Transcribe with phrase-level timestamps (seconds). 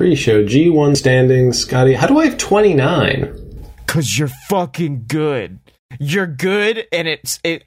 [0.00, 1.92] Pre-show G1 standings, Scotty.
[1.92, 3.66] How do I have 29?
[3.86, 5.60] Cause you're fucking good.
[5.98, 7.64] You're good, and it's it.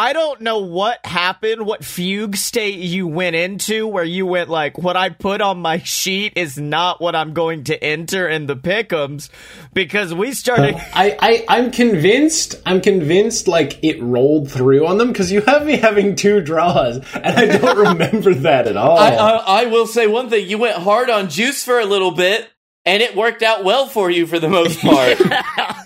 [0.00, 4.78] I don't know what happened, what fugue state you went into, where you went like,
[4.78, 8.56] what I put on my sheet is not what I'm going to enter in the
[8.56, 9.28] pickums,
[9.74, 10.76] because we started.
[10.76, 12.54] Uh, I, I I'm convinced.
[12.64, 16.96] I'm convinced like it rolled through on them because you have me having two draws,
[17.12, 18.96] and I don't remember that at all.
[18.96, 22.12] I, I, I will say one thing: you went hard on Juice for a little
[22.12, 22.48] bit,
[22.86, 25.20] and it worked out well for you for the most part.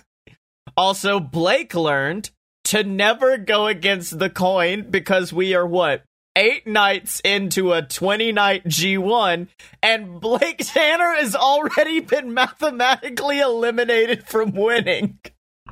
[0.77, 2.31] also, Blake learned
[2.65, 6.03] to never go against the coin because we are what?
[6.37, 9.49] Eight nights into a 20 night G1,
[9.83, 15.21] and Blake Tanner has already been mathematically eliminated from winning.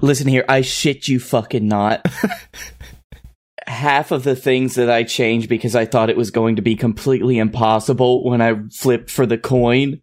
[0.00, 2.06] Listen here, I shit you fucking not.
[3.66, 6.77] Half of the things that I changed because I thought it was going to be
[6.77, 10.00] completely impossible when I flipped for the coin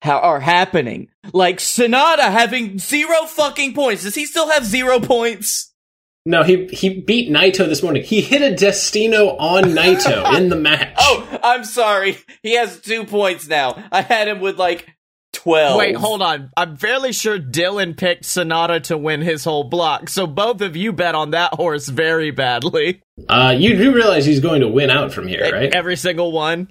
[0.00, 1.08] how are happening.
[1.32, 4.04] Like Sanada having zero fucking points.
[4.04, 5.67] Does he still have zero points?
[6.26, 8.02] No, he he beat Naito this morning.
[8.02, 10.94] He hit a Destino on Naito in the match.
[10.98, 12.18] Oh, I'm sorry.
[12.42, 13.82] He has two points now.
[13.90, 14.86] I had him with like
[15.34, 15.78] 12.
[15.78, 16.50] Wait, hold on.
[16.56, 20.92] I'm fairly sure Dylan picked Sanada to win his whole block, so both of you
[20.92, 23.00] bet on that horse very badly.
[23.28, 25.74] Uh, you do realize he's going to win out from here, right?
[25.74, 26.68] Every single one.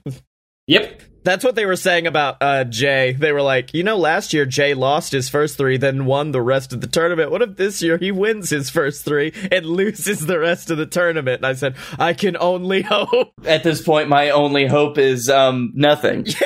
[0.68, 1.02] Yep.
[1.28, 3.12] That's what they were saying about uh, Jay.
[3.12, 6.42] They were like, you know, last year Jay lost his first three, then won the
[6.42, 7.32] rest of the tournament.
[7.32, 10.86] What if this year he wins his first three and loses the rest of the
[10.86, 11.40] tournament?
[11.40, 13.34] And I said, I can only hope.
[13.46, 16.28] At this point, my only hope is um nothing.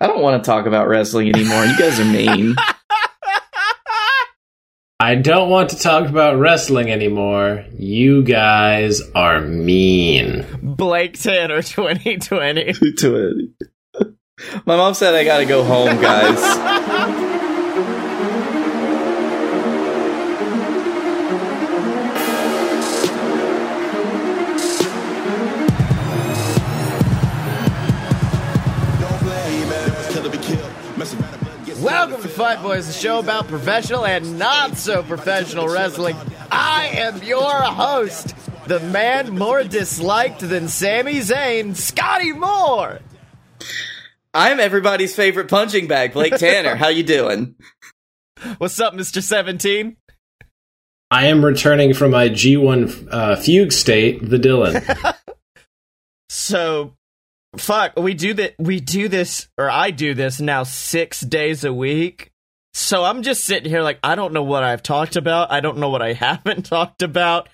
[0.00, 1.66] I don't want to talk about wrestling anymore.
[1.66, 2.56] You guys are mean.
[5.02, 7.64] I don't want to talk about wrestling anymore.
[7.76, 10.46] You guys are mean.
[10.62, 12.72] Blake Tanner 2020.
[12.72, 13.50] 2020.
[14.64, 16.38] My mom said I gotta go home, guys.
[32.42, 36.16] Fight Boys, the show about professional and not so professional wrestling.
[36.50, 38.34] I am your host,
[38.66, 42.98] the man more disliked than Sami Zayn, Scotty Moore.
[44.34, 46.74] I'm everybody's favorite punching bag, Blake Tanner.
[46.74, 47.54] How you doing?
[48.58, 49.22] What's up, Mr.
[49.22, 49.96] 17?
[51.12, 55.16] I am returning from my G1 uh, fugue state, the Dylan.
[56.28, 56.96] so,
[57.56, 61.72] fuck we do that we do this or i do this now six days a
[61.72, 62.31] week
[62.74, 65.50] so i'm just sitting here like i don't know what i've talked about.
[65.50, 67.48] I don't know what i haven't talked about.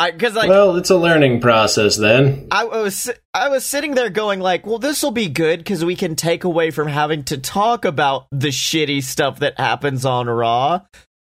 [0.00, 2.46] I because like well it's a learning process then.
[2.50, 5.96] I was i was sitting there going like well this will be good because we
[5.96, 10.82] can take away from having to talk about the shitty stuff that happens on raw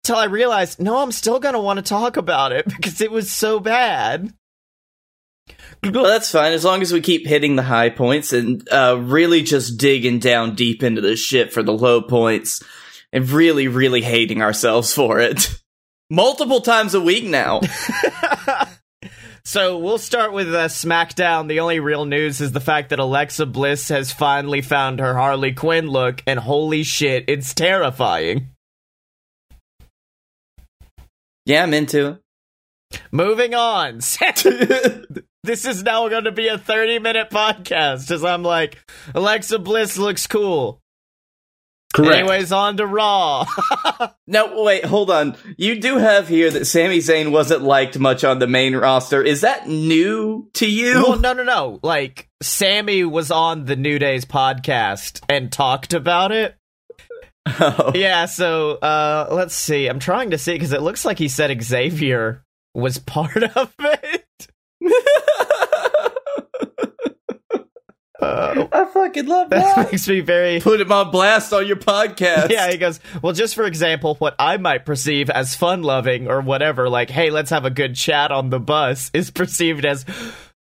[0.04, 3.32] till i realized no i'm still gonna want to talk about it because it was
[3.32, 4.34] so bad.
[5.84, 6.54] Well, that's fine.
[6.54, 10.56] As long as we keep hitting the high points and uh, really just digging down
[10.56, 12.64] deep into the shit for the low points
[13.16, 15.58] and really, really hating ourselves for it.
[16.12, 17.62] Multiple times a week now.
[19.46, 21.48] so we'll start with uh, SmackDown.
[21.48, 25.54] The only real news is the fact that Alexa Bliss has finally found her Harley
[25.54, 28.50] Quinn look, and holy shit, it's terrifying.
[31.46, 33.00] Yeah, I'm into it.
[33.12, 33.96] Moving on.
[35.44, 38.78] this is now going to be a 30 minute podcast as I'm like,
[39.16, 40.82] Alexa Bliss looks cool.
[41.96, 42.20] Correct.
[42.20, 43.46] Anyways, on to Raw.
[44.28, 45.38] no, wait, hold on.
[45.58, 49.24] You do have here that Sami Zayn wasn't liked much on the main roster.
[49.24, 51.04] Is that new to you?
[51.08, 51.80] Well, no, no, no.
[51.82, 56.58] Like, Sami was on the New Days podcast and talked about it.
[57.48, 57.92] Oh.
[57.96, 59.88] Yeah, so uh, let's see.
[59.88, 64.48] I'm trying to see because it looks like he said Xavier was part of it.
[68.26, 69.76] Uh, I fucking love that.
[69.76, 72.50] That makes me very put him on blast on your podcast.
[72.50, 76.42] Yeah, he goes, Well, just for example, what I might perceive as fun loving or
[76.42, 80.06] whatever, like, hey, let's have a good chat on the bus, is perceived as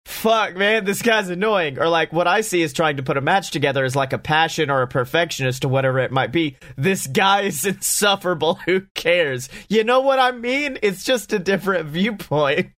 [0.05, 1.79] fuck, man, this guy's annoying.
[1.79, 4.19] Or like what I see is trying to put a match together as like a
[4.19, 6.57] passion or a perfectionist or whatever it might be.
[6.77, 8.55] This guy is insufferable.
[8.67, 9.49] Who cares?
[9.69, 10.79] You know what I mean?
[10.83, 12.73] It's just a different viewpoint.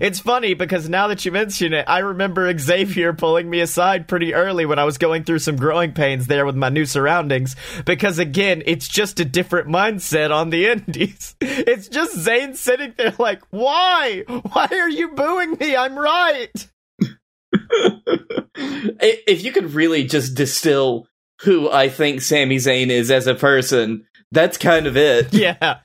[0.00, 4.34] It's funny because now that you mention it, I remember Xavier pulling me aside pretty
[4.34, 7.56] early when I was going through some growing pains there with my new surroundings.
[7.84, 11.36] Because again, it's just a different mindset on the indies.
[11.40, 14.24] It's just Zayn sitting there like, why?
[14.26, 15.76] Why are you booing me?
[15.76, 16.68] I'm right.
[18.56, 21.08] If you could really just distill
[21.42, 25.32] who I think Sami Zayn is as a person, that's kind of it.
[25.32, 25.78] Yeah.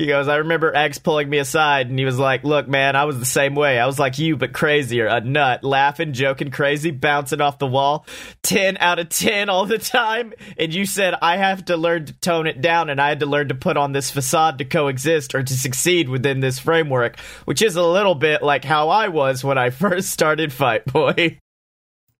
[0.00, 3.04] He goes, I remember X pulling me aside and he was like, Look, man, I
[3.04, 3.78] was the same way.
[3.78, 5.06] I was like you, but crazier.
[5.06, 8.06] A nut, laughing, joking, crazy, bouncing off the wall.
[8.42, 10.32] 10 out of 10 all the time.
[10.56, 13.26] And you said, I have to learn to tone it down and I had to
[13.26, 17.60] learn to put on this facade to coexist or to succeed within this framework, which
[17.60, 21.40] is a little bit like how I was when I first started Fight Boy.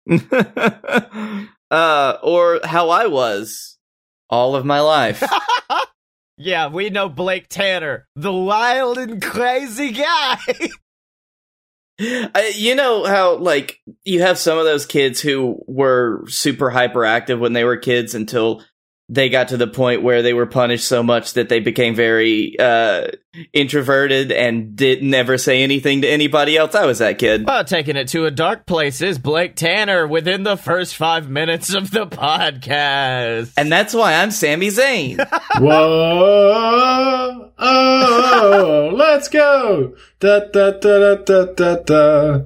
[1.71, 3.79] uh, or how I was
[4.29, 5.23] all of my life.
[6.43, 10.39] Yeah, we know Blake Tanner, the wild and crazy guy.
[12.01, 17.39] I, you know how like you have some of those kids who were super hyperactive
[17.41, 18.65] when they were kids until
[19.11, 22.57] they got to the point where they were punished so much that they became very
[22.61, 23.09] uh,
[23.53, 26.77] introverted and did never say anything to anybody else.
[26.77, 27.45] I was that kid.
[27.45, 31.75] Well, taking it to a dark place is Blake Tanner within the first five minutes
[31.75, 33.53] of the podcast.
[33.57, 35.19] And that's why I'm Sami Zayn.
[35.59, 37.51] Whoa!
[37.59, 39.97] Oh, let's go!
[40.21, 42.41] Da da da da da da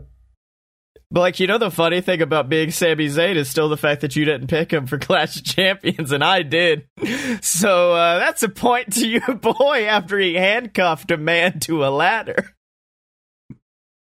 [1.14, 1.20] da.
[1.20, 4.16] Blake, you know the funny thing about being Sami Zayn is still the fact that
[4.16, 6.87] you didn't pick him for Clash of Champions, and I did.
[7.40, 11.88] So uh, that's a point to you, boy after he handcuffed a man to a
[11.88, 12.55] ladder.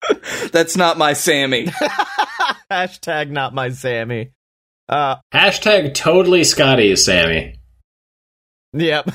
[0.52, 1.66] that's not my Sammy.
[2.70, 4.32] Hashtag not my Sammy.
[4.88, 7.56] Uh, Hashtag totally Scotty is Sammy.
[8.72, 9.10] yep.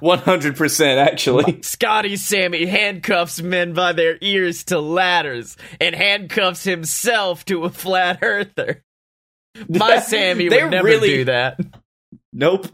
[0.00, 1.60] 100% actually.
[1.62, 8.18] Scotty Sammy handcuffs men by their ears to ladders and handcuffs himself to a flat
[8.22, 8.82] earther.
[9.68, 11.60] My Sammy would never really- do that.
[12.32, 12.66] Nope.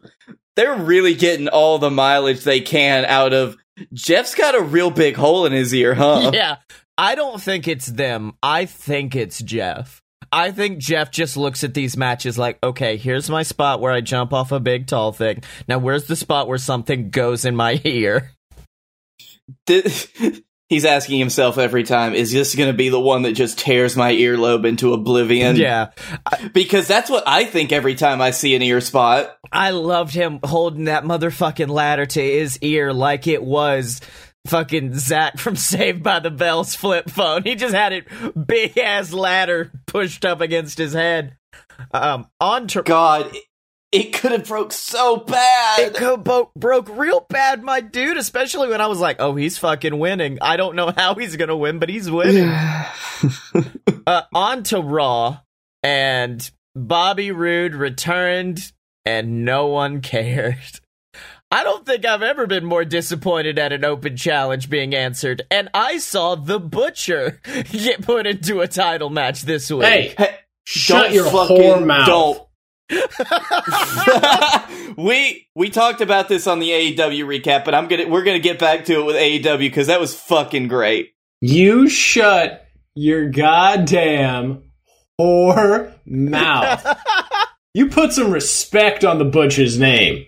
[0.57, 3.57] They're really getting all the mileage they can out of
[3.93, 6.33] Jeff's got a real big hole in his ear, huh?
[6.35, 6.57] Yeah.
[6.97, 8.33] I don't think it's them.
[8.43, 10.03] I think it's Jeff.
[10.33, 14.01] I think Jeff just looks at these matches like, okay, here's my spot where I
[14.01, 15.43] jump off a big tall thing.
[15.67, 18.33] Now, where's the spot where something goes in my ear?
[20.69, 23.97] He's asking himself every time, is this going to be the one that just tears
[23.97, 25.57] my earlobe into oblivion?
[25.57, 25.93] yeah.
[26.53, 29.35] Because that's what I think every time I see an ear spot.
[29.51, 34.03] I loved him holding that motherfucking ladder to his ear like it was
[34.49, 37.43] fucking Zach from Saved by the Bell's flip phone.
[37.45, 38.07] He just had it
[38.47, 41.37] big ass ladder pushed up against his head.
[41.93, 43.45] Um, on to God, it,
[43.93, 45.79] it could have broke so bad.
[45.81, 48.17] it co- bo- broke real bad, my dude.
[48.17, 51.57] Especially when I was like, "Oh, he's fucking winning." I don't know how he's gonna
[51.57, 52.49] win, but he's winning.
[54.07, 55.39] uh, on to Raw,
[55.83, 58.73] and Bobby Roode returned,
[59.05, 60.81] and no one cared.
[61.51, 65.71] I don't think I've ever been more disappointed at an open challenge being answered, and
[65.73, 67.41] I saw the Butcher
[67.73, 69.85] get put into a title match this week.
[69.87, 72.07] Hey, Hey, shut don't your fucking- whore mouth.
[72.07, 72.43] Don't.
[74.97, 78.59] we we talked about this on the AEW recap, but I'm gonna we're gonna get
[78.59, 81.11] back to it with AEW because that was fucking great.
[81.41, 84.63] You shut your goddamn
[85.21, 86.87] whore mouth.
[87.75, 90.25] you put some respect on the butcher's name.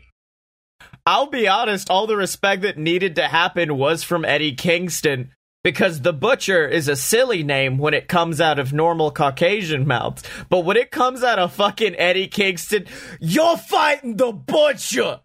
[1.11, 5.33] I'll be honest, all the respect that needed to happen was from Eddie Kingston
[5.65, 10.23] because the butcher is a silly name when it comes out of normal Caucasian mouths.
[10.49, 12.87] But when it comes out of fucking Eddie Kingston,
[13.19, 15.19] you're fighting the butcher.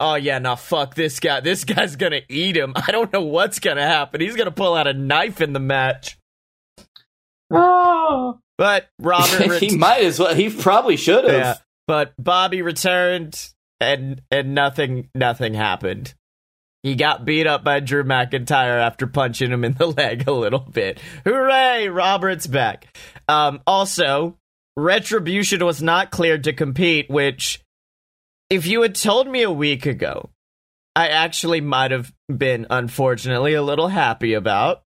[0.00, 1.38] Oh yeah, now fuck this guy.
[1.38, 2.72] This guy's gonna eat him.
[2.74, 4.20] I don't know what's gonna happen.
[4.20, 6.18] He's gonna pull out a knife in the match.
[7.48, 8.40] Oh.
[8.58, 10.34] But Robert he might as well.
[10.34, 11.32] He probably should have.
[11.32, 11.54] yeah,
[11.86, 13.51] but Bobby returned
[13.82, 16.14] and and nothing nothing happened.
[16.82, 20.60] He got beat up by Drew McIntyre after punching him in the leg a little
[20.60, 21.00] bit.
[21.24, 21.88] Hooray!
[21.88, 22.96] Robert's back.
[23.28, 24.36] Um, also,
[24.76, 27.62] Retribution was not cleared to compete, which,
[28.50, 30.30] if you had told me a week ago,
[30.96, 34.82] I actually might have been, unfortunately, a little happy about.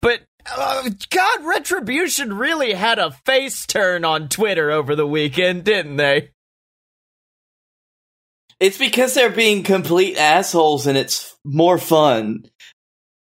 [0.00, 0.20] But
[0.56, 6.30] uh, God, Retribution really had a face turn on Twitter over the weekend, didn't they?
[8.58, 12.44] It's because they're being complete assholes and it's more fun.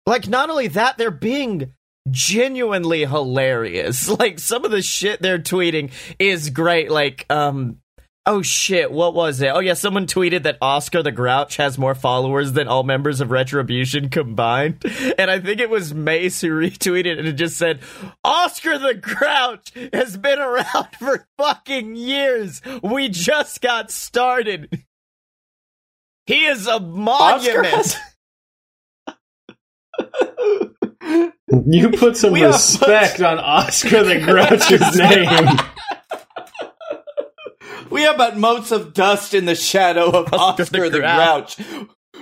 [0.05, 1.73] Like, not only that, they're being
[2.11, 4.09] genuinely hilarious.
[4.19, 6.91] Like, some of the shit they're tweeting is great.
[6.91, 7.77] Like, um,
[8.25, 9.47] oh shit, what was it?
[9.47, 13.31] Oh yeah, someone tweeted that Oscar the Grouch has more followers than all members of
[13.31, 14.83] Retribution combined.
[15.17, 17.79] And I think it was Mace who retweeted it and it just said,
[18.23, 22.61] Oscar the Grouch has been around for fucking years.
[22.81, 24.83] We just got started.
[26.25, 27.97] He is a monument.
[31.61, 35.57] You put some We have respect on Oscar the Grouch's name.
[37.89, 41.57] We are but motes of dust in the shadow of Oscar Oscar, the the, Grouch.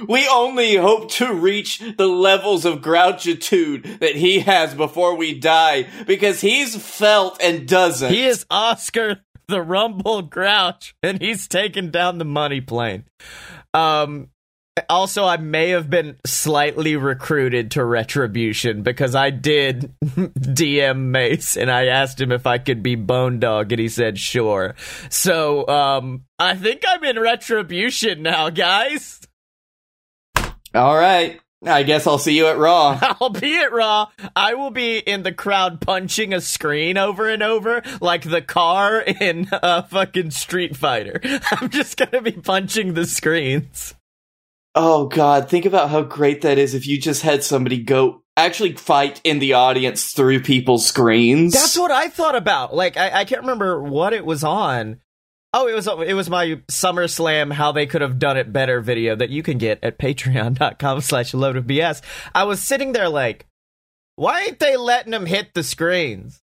[0.07, 5.87] We only hope to reach the levels of grouchitude that he has before we die,
[6.07, 8.11] because he's felt and doesn't.
[8.11, 13.03] He is Oscar the Rumble Grouch, and he's taking down the money plane.
[13.73, 14.29] Um,
[14.89, 21.69] also, I may have been slightly recruited to Retribution because I did DM Mace and
[21.69, 24.75] I asked him if I could be Bone Dog, and he said sure.
[25.09, 29.19] So, um, I think I'm in Retribution now, guys.
[30.73, 31.39] All right.
[31.63, 32.97] I guess I'll see you at Raw.
[33.21, 34.07] I'll be at Raw.
[34.35, 38.99] I will be in the crowd punching a screen over and over, like the car
[38.99, 41.21] in uh, fucking Street Fighter.
[41.51, 43.93] I'm just gonna be punching the screens.
[44.73, 48.73] Oh god, think about how great that is if you just had somebody go actually
[48.73, 51.53] fight in the audience through people's screens.
[51.53, 52.73] That's what I thought about.
[52.73, 55.01] Like, I, I can't remember what it was on.
[55.53, 59.15] Oh, it was it was my SummerSlam how they could have done it better video
[59.15, 62.01] that you can get at patreon.com slash load of BS.
[62.33, 63.47] I was sitting there like,
[64.15, 66.41] why ain't they letting them hit the screens?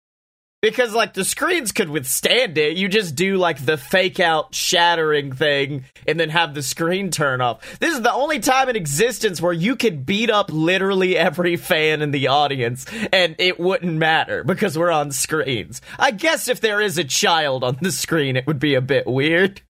[0.67, 2.77] Because like the screens could withstand it.
[2.77, 7.41] You just do like the fake out shattering thing and then have the screen turn
[7.41, 7.79] off.
[7.79, 12.03] This is the only time in existence where you could beat up literally every fan
[12.03, 15.81] in the audience and it wouldn't matter because we're on screens.
[16.01, 19.07] I guess if there is a child on the screen, it would be a bit
[19.07, 19.63] weird.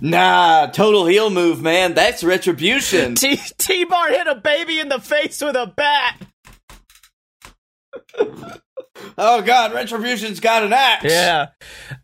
[0.00, 1.94] Nah, total heel move, man.
[1.94, 3.14] That's retribution.
[3.16, 6.22] T T Bar hit a baby in the face with a bat.
[9.18, 11.04] Oh god, retribution's got an axe.
[11.04, 11.48] Yeah.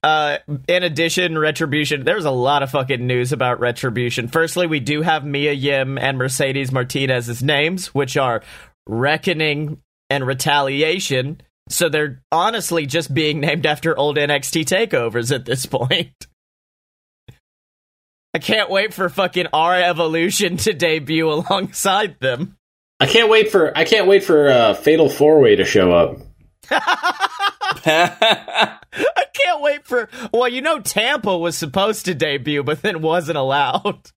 [0.03, 0.39] Uh,
[0.69, 4.29] in addition, Retribution, there's a lot of fucking news about Retribution.
[4.29, 8.43] Firstly, we do have Mia Yim and Mercedes Martinez's names, which are
[8.87, 11.41] Reckoning and Retaliation.
[11.69, 16.13] So they're honestly just being named after old NXT takeovers at this point.
[18.35, 22.57] I can't wait for fucking R Evolution to debut alongside them.
[23.01, 26.19] I can't wait for I can't wait for uh, Fatal Four Way to show up.
[27.87, 28.79] I
[29.33, 30.09] can't wait for.
[30.33, 34.11] Well, you know, Tampa was supposed to debut, but then wasn't allowed.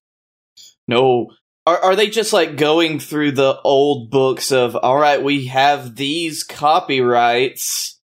[0.88, 1.30] no.
[1.66, 5.94] Are, are they just like going through the old books of, all right, we have
[5.94, 8.00] these copyrights.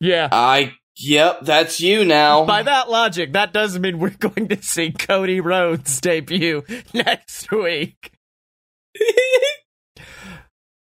[0.00, 0.28] Yeah.
[0.32, 2.46] I, yep, that's you now.
[2.46, 8.12] By that logic, that doesn't mean we're going to see Cody Rhodes debut next week.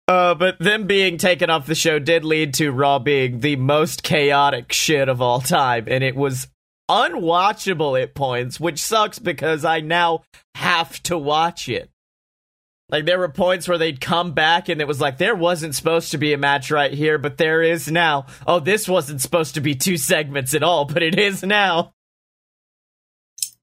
[0.09, 4.03] Uh, but them being taken off the show did lead to Raw being the most
[4.03, 6.49] chaotic shit of all time, and it was
[6.91, 10.23] unwatchable at points, which sucks because I now
[10.55, 11.91] have to watch it.
[12.89, 16.13] Like there were points where they'd come back and it was like there wasn't supposed
[16.13, 18.27] to be a match right here, but there is now.
[18.47, 21.93] Oh, this wasn't supposed to be two segments at all, but it is now.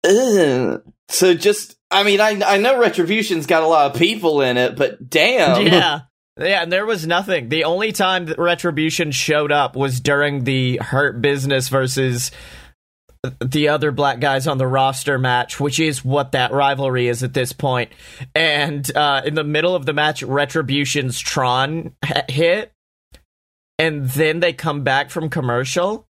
[0.03, 0.83] Ugh.
[1.09, 4.75] So just, I mean, I I know Retribution's got a lot of people in it,
[4.75, 5.65] but damn.
[5.65, 6.01] Yeah.
[6.37, 7.47] Yeah, and there was nothing.
[7.47, 12.31] The only time Retribution showed up was during the Hurt Business versus
[13.39, 17.33] the other black guys on the roster match, which is what that rivalry is at
[17.33, 17.91] this point.
[18.33, 21.93] And uh, in the middle of the match, Retribution's Tron
[22.27, 22.73] hit,
[23.79, 26.07] and then they come back from commercial.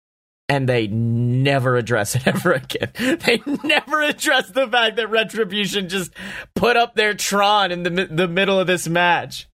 [0.48, 2.90] And they never address it ever again.
[2.96, 6.12] They never address the fact that Retribution just
[6.56, 9.48] put up their Tron in the the middle of this match.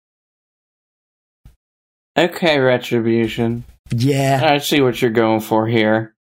[2.17, 3.63] Okay, Retribution.
[3.91, 4.39] Yeah.
[4.43, 6.13] I see what you're going for here.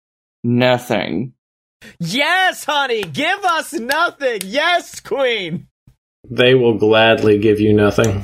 [0.44, 1.35] Nothing.
[1.99, 4.40] Yes, honey, give us nothing.
[4.44, 5.66] Yes, queen.
[6.28, 8.23] They will gladly give you nothing.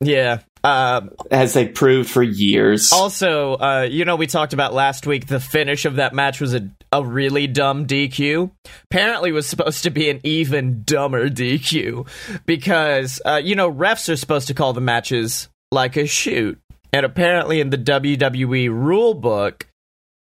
[0.00, 0.40] Yeah.
[0.62, 2.92] Um, As they proved for years.
[2.92, 5.26] also, uh, you know, we talked about last week.
[5.26, 8.50] The finish of that match was a a really dumb DQ.
[8.90, 12.06] Apparently, it was supposed to be an even dumber DQ
[12.46, 16.60] because uh, you know refs are supposed to call the matches like a shoot,
[16.92, 19.66] and apparently in the WWE rule book,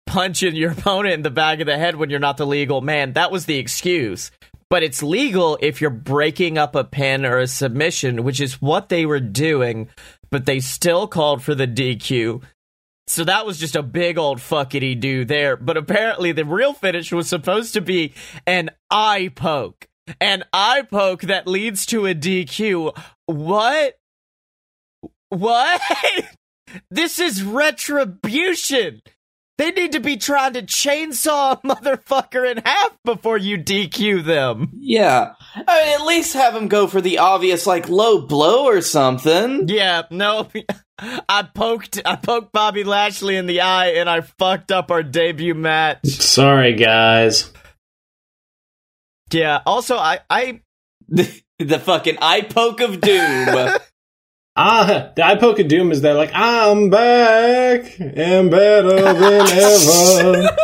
[0.07, 3.13] punching your opponent in the back of the head when you're not the legal man
[3.13, 4.31] that was the excuse.
[4.69, 8.87] But it's legal if you're breaking up a pin or a submission, which is what
[8.87, 9.89] they were doing.
[10.29, 12.41] But they still called for the DQ.
[13.05, 15.57] So that was just a big old fuckity do there.
[15.57, 18.13] But apparently, the real finish was supposed to be
[18.47, 19.89] an eye poke.
[20.21, 22.97] An eye poke that leads to a DQ.
[23.25, 23.99] What?
[25.31, 25.81] What?
[26.91, 29.01] this is retribution.
[29.57, 34.71] They need to be trying to chainsaw a motherfucker in half before you DQ them.
[34.73, 35.33] Yeah.
[35.55, 39.69] I mean, at least have him go for the obvious, like, low blow or something.
[39.69, 40.49] Yeah, no.
[41.29, 45.55] I poked I poked Bobby Lashley in the eye and I fucked up our debut
[45.55, 46.05] match.
[46.05, 47.51] Sorry, guys.
[49.31, 50.61] Yeah, also I I
[51.07, 53.79] the fucking eye poke of doom.
[54.55, 60.49] Ah, the eye poke of doom is that like I'm back and better than ever.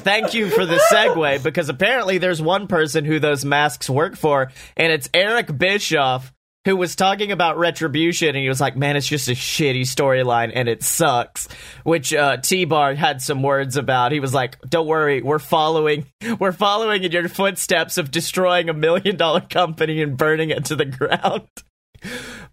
[0.00, 4.52] thank you for the segue because apparently there's one person who those masks work for,
[4.76, 6.32] and it's Eric Bischoff
[6.64, 10.52] who was talking about retribution and he was like, Man, it's just a shitty storyline
[10.54, 11.48] and it sucks.
[11.84, 14.12] Which uh T Bar had some words about.
[14.12, 16.06] He was like, Don't worry, we're following
[16.38, 20.76] we're following in your footsteps of destroying a million dollar company and burning it to
[20.76, 21.48] the ground.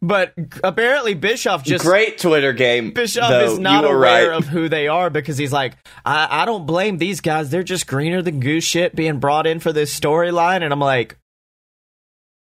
[0.02, 2.92] But apparently Bischoff just Great Twitter game.
[2.92, 3.52] Bischoff though.
[3.52, 4.38] is not aware right.
[4.38, 5.74] of who they are because he's like,
[6.06, 7.50] I, I don't blame these guys.
[7.50, 10.64] They're just greener than goose shit being brought in for this storyline.
[10.64, 11.18] And I'm like,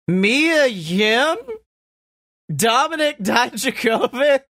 [0.07, 1.37] Mia Yim?
[2.51, 4.43] Dominik Dijakovic?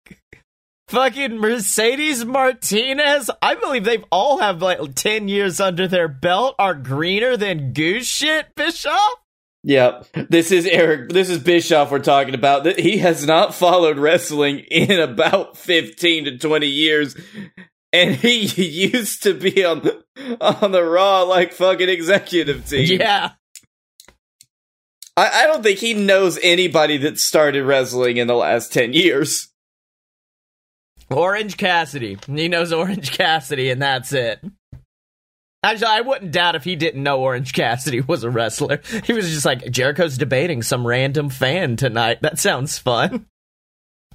[0.88, 3.30] Fucking Mercedes Martinez?
[3.40, 8.06] I believe they've all have like 10 years under their belt are greener than goose
[8.06, 9.23] shit, Bischoff?
[9.64, 10.28] Yep.
[10.28, 11.08] This is Eric.
[11.08, 12.78] This is Bischoff we're talking about.
[12.78, 17.16] He has not followed wrestling in about 15 to 20 years.
[17.90, 18.40] And he
[18.90, 20.04] used to be on the,
[20.40, 23.00] on the Raw like fucking executive team.
[23.00, 23.30] Yeah.
[25.16, 29.48] I, I don't think he knows anybody that started wrestling in the last 10 years.
[31.10, 32.18] Orange Cassidy.
[32.26, 34.40] He knows Orange Cassidy, and that's it.
[35.64, 38.82] Actually, I wouldn't doubt if he didn't know Orange Cassidy was a wrestler.
[39.04, 42.20] He was just like, Jericho's debating some random fan tonight.
[42.20, 43.24] That sounds fun.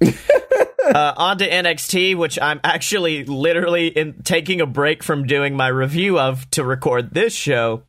[0.00, 5.66] uh, on to NXT, which I'm actually literally in, taking a break from doing my
[5.66, 7.82] review of to record this show.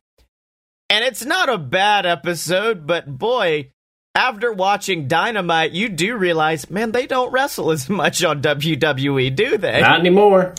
[0.90, 3.70] And it's not a bad episode, but boy,
[4.16, 9.56] after watching Dynamite, you do realize, man, they don't wrestle as much on WWE, do
[9.56, 9.80] they?
[9.80, 10.54] Not anymore.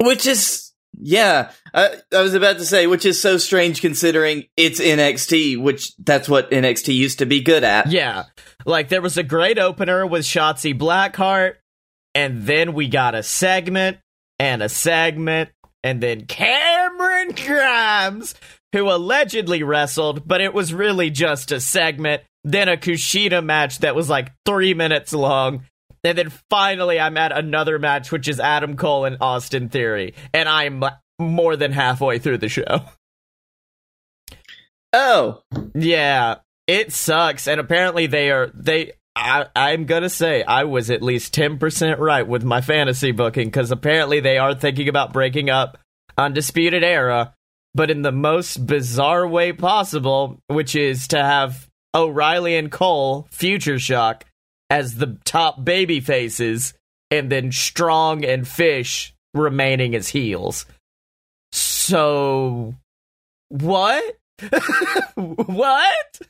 [0.00, 4.80] Which is, yeah, I, I was about to say, which is so strange considering it's
[4.80, 7.90] NXT, which that's what NXT used to be good at.
[7.90, 8.24] Yeah.
[8.66, 11.54] Like there was a great opener with Shotzi Blackheart,
[12.14, 13.98] and then we got a segment
[14.38, 15.50] and a segment,
[15.82, 18.34] and then Cameron Grimes,
[18.72, 23.94] who allegedly wrestled, but it was really just a segment, then a Kushida match that
[23.94, 25.64] was like three minutes long.
[26.04, 30.14] And then finally, I'm at another match, which is Adam Cole and Austin Theory.
[30.34, 30.82] And I'm
[31.20, 32.82] more than halfway through the show.
[34.92, 35.42] Oh,
[35.74, 36.36] Yeah,
[36.66, 37.48] it sucks.
[37.48, 41.98] And apparently they are they I I'm going to say I was at least 10%
[41.98, 45.78] right with my fantasy booking cuz apparently they are thinking about breaking up
[46.18, 47.34] Undisputed Era,
[47.74, 53.78] but in the most bizarre way possible, which is to have O'Reilly and Cole Future
[53.78, 54.24] Shock
[54.72, 56.72] as the top baby faces
[57.10, 60.64] and then Strong and Fish remaining as heels.
[61.52, 62.74] So
[63.50, 64.02] what?
[65.14, 66.20] what?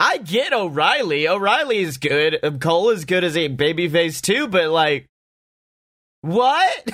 [0.00, 1.28] I get O'Reilly.
[1.28, 2.58] O'Reilly is good.
[2.58, 5.04] Cole is good as a babyface too, but like,
[6.22, 6.90] what?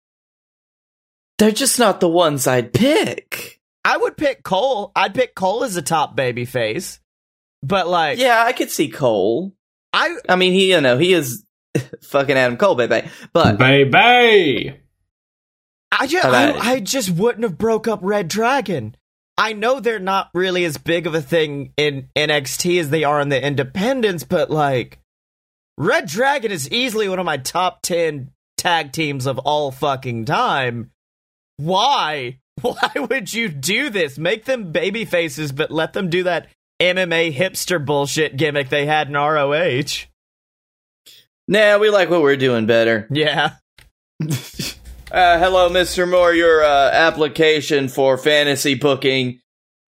[1.38, 3.60] they're just not the ones I'd pick.
[3.82, 4.92] I would pick Cole.
[4.94, 6.98] I'd pick Cole as a top babyface,
[7.62, 9.54] but like, Yeah, I could see Cole.
[9.92, 11.44] I I mean, he, you know, he is
[12.02, 13.08] fucking Adam Cole, baby.
[13.32, 14.80] But Baby.
[15.90, 18.94] I just I, I just wouldn't have broke up Red Dragon.
[19.38, 23.20] I know they're not really as big of a thing in NXT as they are
[23.20, 24.98] in the independents, but like
[25.76, 30.90] Red Dragon is easily one of my top 10 tag teams of all fucking time.
[31.56, 32.40] Why?
[32.60, 34.18] Why would you do this?
[34.18, 36.48] Make them baby faces, but let them do that
[36.80, 40.06] MMA hipster bullshit gimmick they had in ROH.
[41.48, 43.06] nah, we like what we're doing better.
[43.10, 43.54] Yeah.
[45.10, 46.06] Uh, hello, Mr.
[46.06, 46.34] Moore.
[46.34, 49.40] Your uh, application for fantasy booking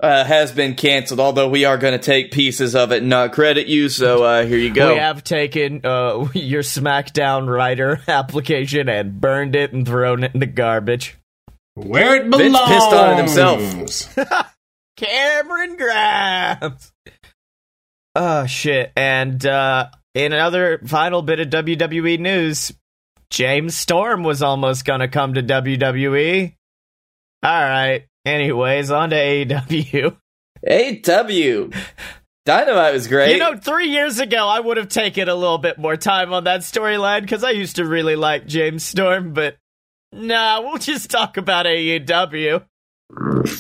[0.03, 3.33] uh, has been canceled, although we are going to take pieces of it and not
[3.35, 4.95] credit you, so uh, here you go.
[4.95, 10.41] We have taken uh, your SmackDown writer application and burned it and thrown it in
[10.41, 11.19] the garbage.
[11.75, 12.69] Where it Vince belongs.
[12.71, 14.17] pissed on it himself.
[14.97, 16.93] Cameron Grimes.
[18.15, 18.93] Oh shit!
[18.97, 22.73] And uh, in another final bit of WWE news,
[23.31, 26.55] James Storm was almost gonna come to WWE.
[27.43, 28.07] All right.
[28.27, 30.17] Anyways, on to AEW.
[30.69, 31.71] AW.
[32.47, 33.33] Dynamite was great.
[33.33, 36.45] You know, three years ago, I would have taken a little bit more time on
[36.45, 39.57] that storyline because I used to really like James Storm, but
[40.13, 42.65] nah, we'll just talk about AEW.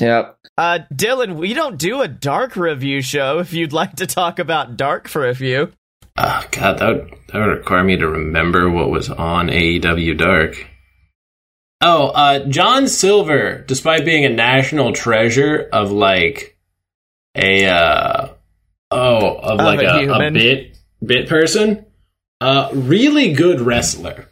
[0.00, 0.38] Yep.
[0.56, 4.76] Uh, Dylan, we don't do a Dark review show if you'd like to talk about
[4.76, 5.72] Dark for a few.
[6.16, 10.66] Oh god, that would, that would require me to remember what was on AEW Dark.
[11.80, 16.58] Oh, uh, John Silver, despite being a national treasure of like
[17.34, 18.28] a uh,
[18.90, 21.86] oh of like a a, a bit bit person,
[22.40, 24.28] uh, really good wrestler.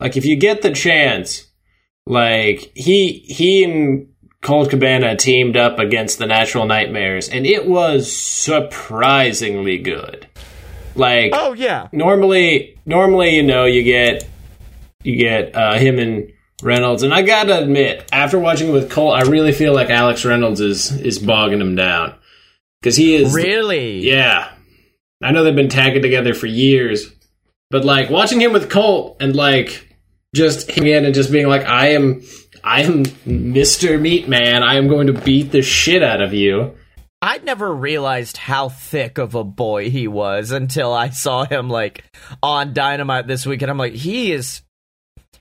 [0.00, 1.46] Like if you get the chance,
[2.06, 4.08] like he he and
[4.44, 10.26] Colt Cabana teamed up against the Natural Nightmares, and it was surprisingly good.
[10.94, 11.88] Like Oh, yeah.
[11.92, 14.28] normally normally you know you get
[15.02, 16.30] you get uh, him and
[16.62, 20.60] Reynolds and I gotta admit after watching with Cole I really feel like Alex Reynolds
[20.60, 22.14] is is bogging him down
[22.80, 23.98] because he is Really?
[24.08, 24.52] yeah
[25.20, 27.12] I know they've been tagging together for years
[27.70, 29.96] but like watching him with Colt and like
[30.34, 32.22] just him in and just being like I am
[32.64, 34.00] I am Mr.
[34.00, 36.74] Meat Man I am going to beat the shit out of you
[37.24, 42.04] I'd never realized how thick of a boy he was until I saw him like
[42.42, 44.60] on Dynamite this week, and I'm like, he is.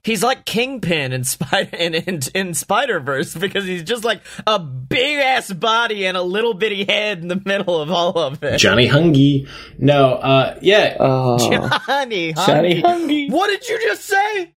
[0.01, 4.59] He's like Kingpin in Spider in, in, in Spider Verse because he's just like a
[4.59, 8.59] big ass body and a little bitty head in the middle of all of it.
[8.59, 12.83] Johnny Hungee no uh yeah Oh, Johnny, Johnny Hungee.
[12.83, 13.29] Hungee.
[13.31, 14.53] What did you just say?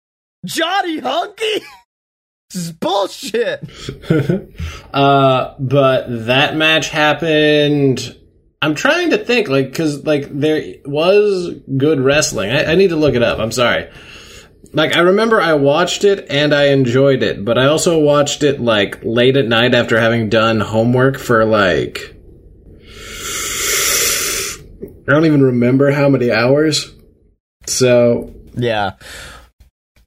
[0.44, 1.64] Johnny Hunky?
[2.50, 3.68] This is bullshit.
[4.94, 8.16] uh, but that match happened.
[8.62, 12.50] I'm trying to think, like, because like there was good wrestling.
[12.50, 13.38] I, I need to look it up.
[13.38, 13.90] I'm sorry.
[14.72, 18.60] Like I remember I watched it and I enjoyed it, but I also watched it
[18.60, 22.16] like late at night after having done homework for like
[25.06, 26.92] I don't even remember how many hours.
[27.66, 28.92] So Yeah.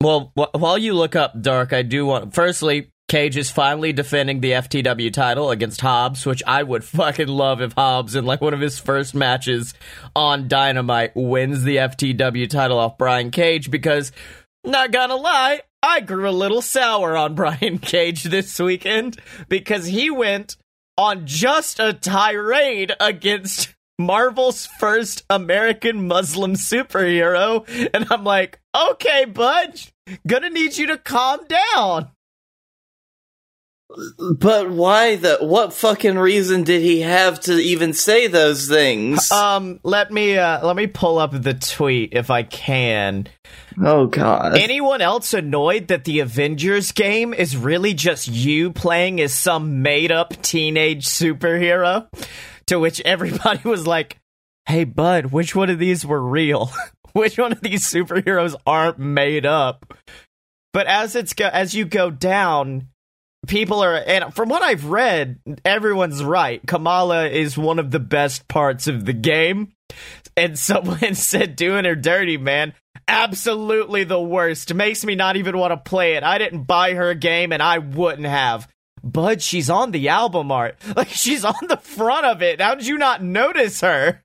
[0.02, 2.34] Well, wh- while you look up Dark, I do want.
[2.34, 7.62] Firstly, Cage is finally defending the FTW title against Hobbs, which I would fucking love
[7.62, 9.74] if Hobbs, in like one of his first matches
[10.16, 13.72] on Dynamite, wins the FTW title off Brian Cage.
[13.72, 14.12] Because,
[14.64, 20.10] not gonna lie, I grew a little sour on Brian Cage this weekend because he
[20.10, 20.58] went
[20.98, 27.66] on just a tirade against Marvel's first American Muslim superhero.
[27.94, 29.80] And I'm like, okay, bud,
[30.26, 32.12] gonna need you to calm down.
[34.38, 35.38] but why the?
[35.42, 39.32] What fucking reason did he have to even say those things?
[39.32, 43.28] Um, let me uh let me pull up the tweet if I can.
[43.82, 44.58] oh god.
[44.58, 50.12] Anyone else annoyed that the Avengers game is really just you playing as some made
[50.12, 52.08] up teenage superhero?
[52.68, 54.20] To which everybody was like,
[54.66, 56.72] "Hey bud, which one of these were real?
[57.14, 59.94] which one of these superheroes aren't made up?"
[60.74, 62.90] But as it's go as you go down,
[63.48, 66.62] people are and from what I've read, everyone's right.
[66.68, 69.74] Kamala is one of the best parts of the game.
[70.36, 72.74] And someone said doing her dirty, man.
[73.08, 74.74] Absolutely the worst.
[74.74, 76.24] Makes me not even want to play it.
[76.24, 78.68] I didn't buy her game and I wouldn't have.
[79.04, 80.78] But she's on the album art.
[80.96, 82.60] Like she's on the front of it.
[82.60, 84.24] How did you not notice her?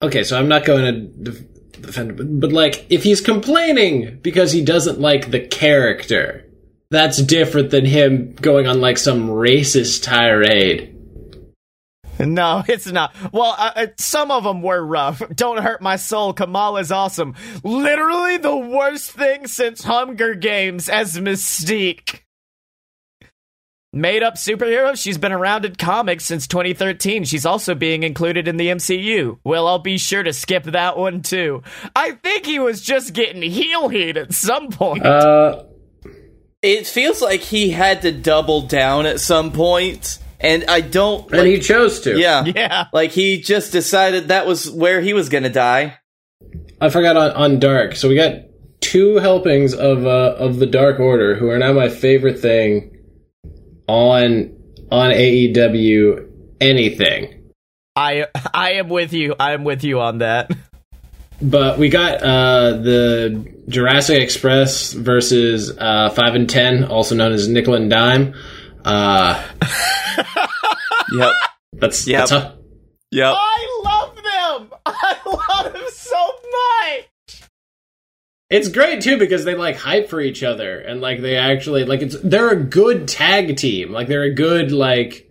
[0.00, 4.20] Okay, so I'm not going to def- defend him, but, but like, if he's complaining
[4.22, 6.44] because he doesn't like the character,
[6.90, 10.94] that's different than him going on like some racist tirade.
[12.18, 13.14] No, it's not.
[13.32, 15.22] Well, uh, uh, some of them were rough.
[15.34, 16.32] Don't hurt my soul.
[16.32, 17.34] Kamala's awesome.
[17.62, 22.20] Literally the worst thing since Hunger Games as Mystique.
[23.98, 27.24] Made up superhero, she's been around in comics since 2013.
[27.24, 29.40] She's also being included in the MCU.
[29.42, 31.64] Well, I'll be sure to skip that one too.
[31.96, 35.04] I think he was just getting heel heat at some point.
[35.04, 35.64] Uh,
[36.62, 41.28] it feels like he had to double down at some point, and I don't.
[41.32, 42.16] and Like, he chose to.
[42.20, 42.86] yeah, yeah.
[42.92, 45.98] like he just decided that was where he was gonna die.
[46.80, 47.96] I forgot on, on Dark.
[47.96, 48.42] So we got
[48.78, 52.94] two helpings of uh, of the Dark Order, who are now my favorite thing
[53.88, 54.54] on
[54.92, 57.50] on AEW anything.
[57.96, 59.34] I I am with you.
[59.40, 60.50] I am with you on that.
[61.40, 67.48] But we got uh, the Jurassic Express versus uh, Five and Ten, also known as
[67.48, 68.34] Nickel and Dime.
[68.84, 69.44] Uh,
[71.12, 71.32] Yep,
[71.72, 72.18] that's Yep.
[72.18, 72.54] that's how,
[73.10, 73.34] yep.
[73.34, 74.78] I love them.
[74.84, 76.16] I love them so
[76.52, 77.42] much.
[78.50, 82.00] It's great too because they like hype for each other and like they actually like
[82.00, 83.92] it's they're a good tag team.
[83.92, 85.30] Like they're a good like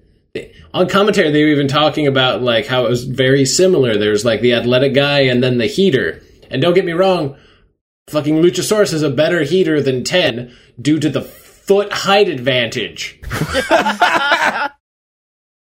[0.71, 3.97] on commentary they were even talking about like how it was very similar.
[3.97, 6.21] There's like the athletic guy and then the heater.
[6.51, 7.35] And don't get me wrong,
[8.09, 13.19] fucking Luchasaurus is a better heater than Ten due to the foot height advantage.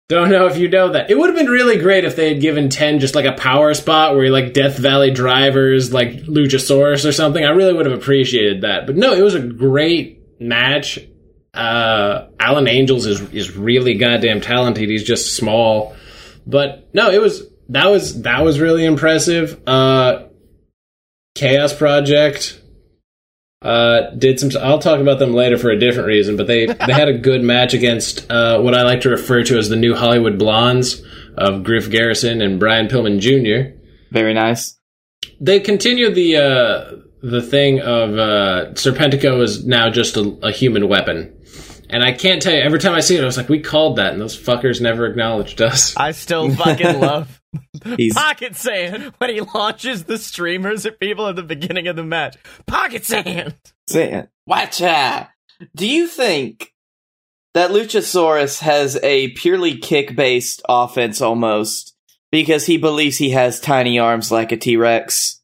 [0.07, 1.09] Don't know if you know that.
[1.09, 3.73] It would have been really great if they had given 10 just like a power
[3.73, 7.43] spot where he like Death Valley drivers like Luchasaurus or something.
[7.43, 8.85] I really would have appreciated that.
[8.85, 10.99] But no, it was a great match.
[11.55, 14.89] Uh, Alan Angels is, is really goddamn talented.
[14.89, 15.95] He's just small.
[16.45, 19.59] But no, it was, that was, that was really impressive.
[19.67, 20.25] Uh,
[21.33, 22.61] Chaos Project,
[23.65, 24.51] uh, did some.
[24.61, 27.41] I'll talk about them later for a different reason, but they they had a good
[27.41, 31.01] match against uh, what I like to refer to as the new Hollywood Blondes
[31.35, 33.75] of Griff Garrison and Brian Pillman Jr.
[34.11, 34.77] Very nice.
[35.41, 36.91] They continued the uh,
[37.23, 41.34] the thing of uh, Serpentico is now just a, a human weapon.
[41.89, 43.97] And I can't tell you, every time I see it, I was like, we called
[43.97, 45.95] that, and those fuckers never acknowledged us.
[45.97, 47.41] I still fucking love
[47.97, 52.03] He's Pocket Sand when he launches the streamers at people at the beginning of the
[52.03, 52.37] match.
[52.65, 53.55] Pocket Sand!
[53.87, 54.29] Sand.
[54.45, 55.27] watch out.
[55.75, 56.73] Do you think
[57.53, 61.95] that Luchasaurus has a purely kick based offense almost
[62.31, 65.41] because he believes he has tiny arms like a T Rex?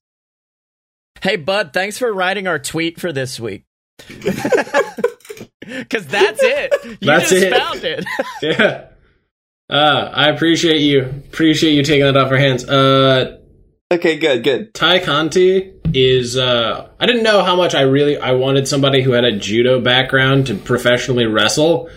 [1.22, 3.66] Hey, Bud, thanks for writing our tweet for this week.
[5.68, 6.74] Because that's it.
[6.84, 7.54] You That's just it.
[7.54, 8.06] found it.
[8.42, 8.88] yeah.
[9.70, 11.02] Uh, I appreciate you.
[11.04, 12.68] Appreciate you taking that off our hands.
[12.68, 13.38] Uh,
[13.92, 14.74] Okay, good, good.
[14.74, 19.12] Tay Conti is uh I didn't know how much I really I wanted somebody who
[19.12, 21.90] had a judo background to professionally wrestle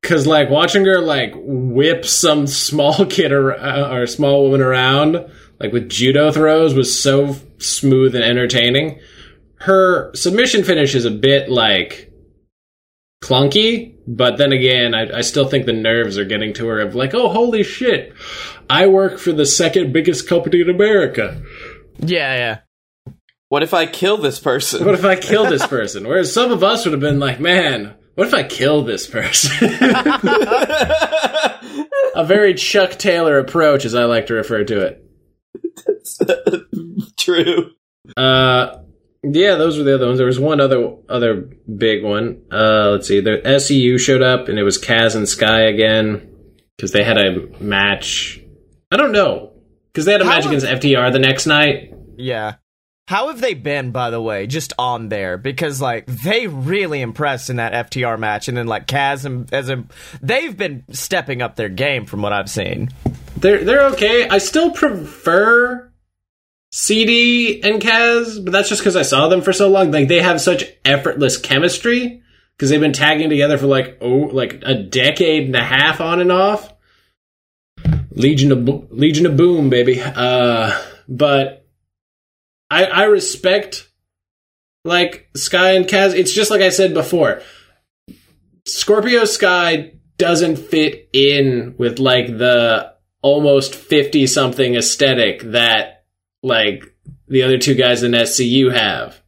[0.00, 5.22] cuz like watching her like whip some small kid or, uh, or small woman around
[5.60, 8.98] like with judo throws was so smooth and entertaining.
[9.56, 12.10] Her submission finish is a bit like
[13.22, 16.94] clunky, but then again, I, I still think the nerves are getting to her of
[16.94, 18.12] like, oh, holy shit,
[18.68, 21.40] I work for the second biggest company in America.
[21.98, 22.58] yeah, yeah.
[23.48, 24.84] What if I kill this person?
[24.84, 26.08] What if I kill this person?
[26.08, 29.68] Whereas some of us would have been like, man, what if I kill this person?
[32.14, 35.04] a very Chuck Taylor approach, as I like to refer to it.
[37.18, 37.72] True.
[38.16, 38.78] Uh,
[39.22, 40.18] yeah, those were the other ones.
[40.18, 42.42] There was one other other big one.
[42.50, 43.20] Uh, let's see.
[43.20, 46.28] The SCU showed up, and it was Kaz and Sky again
[46.76, 48.40] because they had a match.
[48.90, 49.52] I don't know
[49.92, 51.94] because they had a How match have- against FTR the next night.
[52.16, 52.54] Yeah.
[53.08, 55.36] How have they been, by the way, just on there?
[55.36, 59.68] Because like they really impressed in that FTR match, and then like Kaz and as
[59.68, 59.84] a,
[60.22, 62.90] they've been stepping up their game from what I've seen.
[63.36, 64.28] They're they're okay.
[64.28, 65.91] I still prefer
[66.72, 69.90] CD and Kaz, but that's just because I saw them for so long.
[69.90, 72.22] Like they have such effortless chemistry
[72.56, 76.20] because they've been tagging together for like oh like a decade and a half on
[76.20, 76.72] and off.
[78.10, 80.00] Legion of Bo- Legion of Boom, baby.
[80.00, 81.66] Uh, but
[82.70, 83.90] I I respect
[84.84, 86.14] like Sky and Kaz.
[86.14, 87.42] It's just like I said before.
[88.66, 96.01] Scorpio Sky doesn't fit in with like the almost 50 something aesthetic that
[96.42, 96.94] like
[97.28, 99.20] the other two guys in SCU have.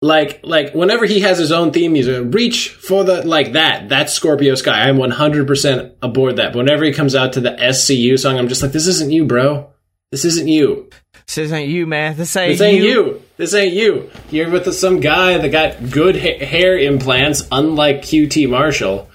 [0.00, 3.88] Like like whenever he has his own theme music, reach for the like that.
[3.88, 4.88] That's Scorpio Sky.
[4.88, 6.52] I'm 100% aboard that.
[6.52, 9.24] But whenever he comes out to the SCU song, I'm just like this isn't you,
[9.24, 9.70] bro.
[10.10, 10.90] This isn't you.
[11.26, 12.16] This ain't you, man.
[12.16, 13.22] This ain't, This ain't you.
[13.38, 14.10] This ain't you.
[14.30, 19.08] You're with some guy that got good ha- hair implants, unlike QT Marshall,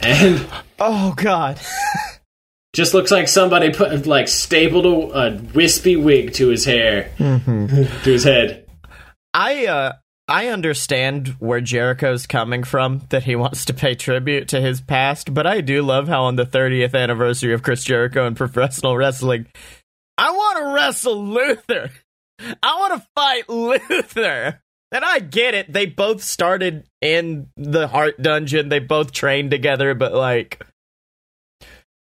[0.00, 0.44] and
[0.80, 1.60] Oh God.
[2.72, 7.88] just looks like somebody put like stapled a, a wispy wig to his hair, to
[8.04, 8.66] his head.
[9.34, 9.92] I uh
[10.30, 15.34] I understand where Jericho's coming from that he wants to pay tribute to his past,
[15.34, 19.46] but I do love how on the 30th anniversary of Chris Jericho and professional wrestling,
[20.16, 21.90] I want to wrestle Luther.
[22.62, 24.62] I want to fight Luther.
[24.92, 25.72] And I get it.
[25.72, 28.68] They both started in the Hart Dungeon.
[28.68, 30.64] They both trained together, but like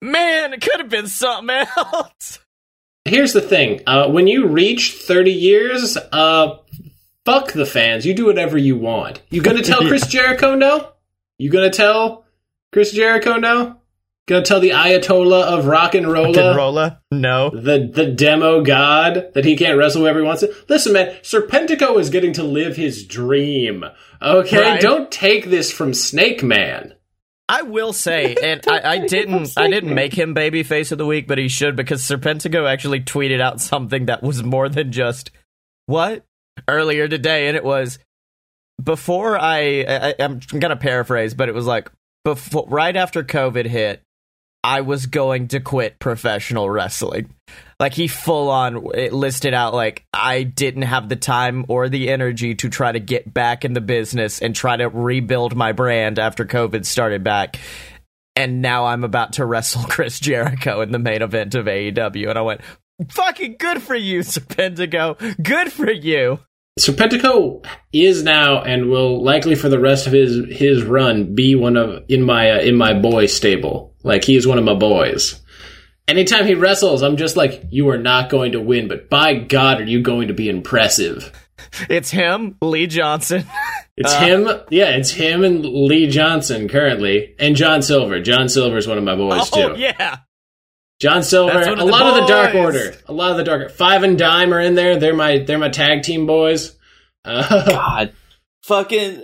[0.02, 2.38] man, it could have been something else.
[3.06, 6.58] Here's the thing: uh, when you reach 30 years, uh,
[7.24, 8.04] fuck the fans.
[8.04, 9.22] You do whatever you want.
[9.30, 10.88] You gonna tell Chris Jericho no?
[11.38, 12.24] You gonna tell
[12.72, 13.78] Chris Jericho no?
[14.28, 16.32] Gonna tell the Ayatollah of rock and roll?
[16.32, 17.00] Rolla?
[17.10, 17.50] No.
[17.50, 20.54] the the demo god that he can't wrestle whoever he wants to.
[20.68, 23.84] Listen, man, Serpentico is getting to live his dream.
[24.22, 24.80] Okay, Right.
[24.80, 26.94] don't take this from Snake Man.
[27.52, 31.06] I will say, and I, I didn't, I didn't make him baby face of the
[31.06, 35.30] week, but he should because Serpentico actually tweeted out something that was more than just
[35.86, 36.24] what?
[36.68, 37.98] earlier today, and it was
[38.82, 41.90] before I, I I'm gonna paraphrase, but it was like
[42.24, 44.02] before right after COVID hit,
[44.64, 47.34] I was going to quit professional wrestling.
[47.80, 52.54] Like he full on listed out like I didn't have the time or the energy
[52.56, 56.44] to try to get back in the business and try to rebuild my brand after
[56.44, 57.58] COVID started back.
[58.36, 62.28] And now I'm about to wrestle Chris Jericho in the main event of AEW.
[62.28, 62.60] And I went,
[63.08, 65.42] fucking good for you, Serpentico.
[65.42, 66.38] Good for you.
[66.80, 71.76] Serpentico is now and will likely for the rest of his his run be one
[71.76, 73.94] of in my uh, in my boy stable.
[74.02, 75.40] Like he is one of my boys.
[76.08, 79.80] Anytime he wrestles, I'm just like, you are not going to win, but by God,
[79.80, 81.32] are you going to be impressive?
[81.88, 83.44] It's him, Lee Johnson.
[83.94, 88.22] It's uh, him, yeah, it's him and Lee Johnson currently, and John Silver.
[88.22, 89.78] John Silver is one of my boys oh, too.
[89.78, 90.20] yeah.
[91.02, 92.08] John Silver, a lot boys.
[92.10, 94.96] of the Dark Order, a lot of the Dark Five and Dime are in there.
[95.00, 96.76] They're my they're my tag team boys.
[97.24, 98.12] Uh, God,
[98.62, 99.20] fucking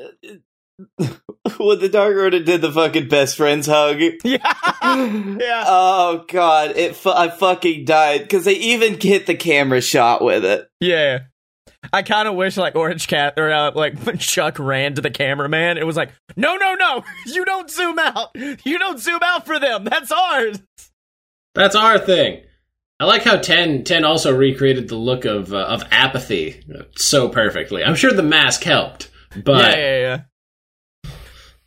[0.98, 4.00] when the Dark Order did the fucking best friends hug.
[4.24, 4.38] Yeah,
[4.82, 5.64] yeah.
[5.68, 10.44] Oh god, it fu- I fucking died because they even get the camera shot with
[10.44, 10.68] it.
[10.80, 11.20] Yeah.
[11.92, 15.78] I kind of wish like Orange Cat or uh, like Chuck ran to the cameraman,
[15.78, 18.30] it was like, no, no, no, you don't zoom out.
[18.34, 19.84] You don't zoom out for them.
[19.84, 20.58] That's ours.
[21.58, 22.42] That's our thing.
[23.00, 26.62] I like how 10, 10 also recreated the look of uh, of apathy
[26.96, 27.84] so perfectly.
[27.84, 29.10] I'm sure the mask helped,
[29.44, 31.10] but yeah, yeah, yeah.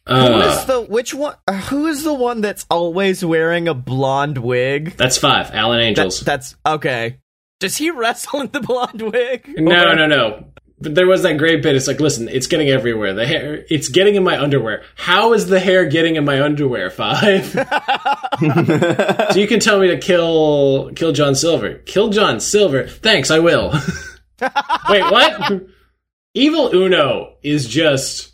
[0.07, 1.35] Uh, who is the which one?
[1.47, 4.95] Uh, who is the one that's always wearing a blonde wig?
[4.97, 5.51] That's five.
[5.53, 6.19] Alan Angels.
[6.19, 7.19] That, that's okay.
[7.59, 9.53] Does he wrestle in the blonde wig?
[9.57, 9.95] No, or?
[9.95, 10.45] no, no.
[10.81, 11.75] But there was that great bit.
[11.75, 13.13] It's like, listen, it's getting everywhere.
[13.13, 14.83] The hair, it's getting in my underwear.
[14.95, 16.89] How is the hair getting in my underwear?
[16.89, 17.45] Five.
[17.51, 21.75] so you can tell me to kill kill John Silver.
[21.75, 22.87] Kill John Silver.
[22.87, 23.71] Thanks, I will.
[24.89, 25.61] Wait, what?
[26.33, 28.29] Evil Uno is just.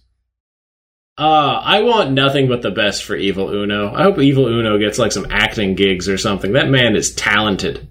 [1.18, 3.92] Uh, I want nothing but the best for Evil Uno.
[3.94, 6.54] I hope Evil Uno gets like some acting gigs or something.
[6.54, 7.88] That man is talented.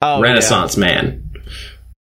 [0.00, 0.84] Oh, Renaissance yeah.
[0.84, 1.27] man.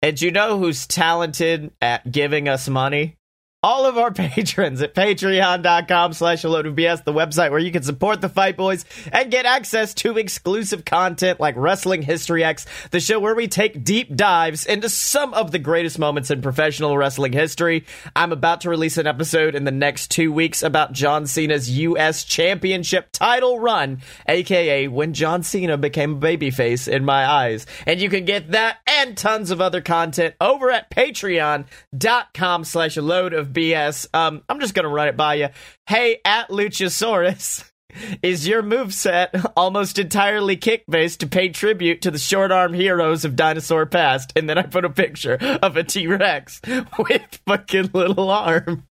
[0.06, 3.18] And you know who's talented at giving us money?
[3.66, 7.72] All of our patrons at patreon.com slash a load of BS, the website where you
[7.72, 12.68] can support the Fight Boys and get access to exclusive content like Wrestling History X,
[12.92, 16.96] the show where we take deep dives into some of the greatest moments in professional
[16.96, 17.86] wrestling history.
[18.16, 22.24] I'm about to release an episode in the next two weeks about John Cena's U.S.
[22.24, 27.66] Championship title run, aka when John Cena became a babyface in my eyes.
[27.88, 33.02] And you can get that and tons of other content over at patreon.com slash a
[33.02, 34.08] load of BS.
[34.14, 35.50] Um, I'm just gonna run it by you.
[35.88, 37.64] Hey, at Luchasaurus.
[38.22, 42.74] Is your move set almost entirely kick based to pay tribute to the short arm
[42.74, 44.34] heroes of dinosaur past?
[44.36, 46.62] And then I put a picture of a T Rex
[47.00, 48.84] with fucking little arm.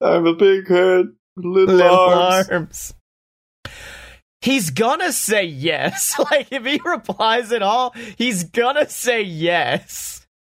[0.00, 2.48] I'm a big head, little, little arms.
[2.50, 2.94] arms.
[4.40, 6.18] He's gonna say yes.
[6.30, 10.13] Like if he replies at all, he's gonna say yes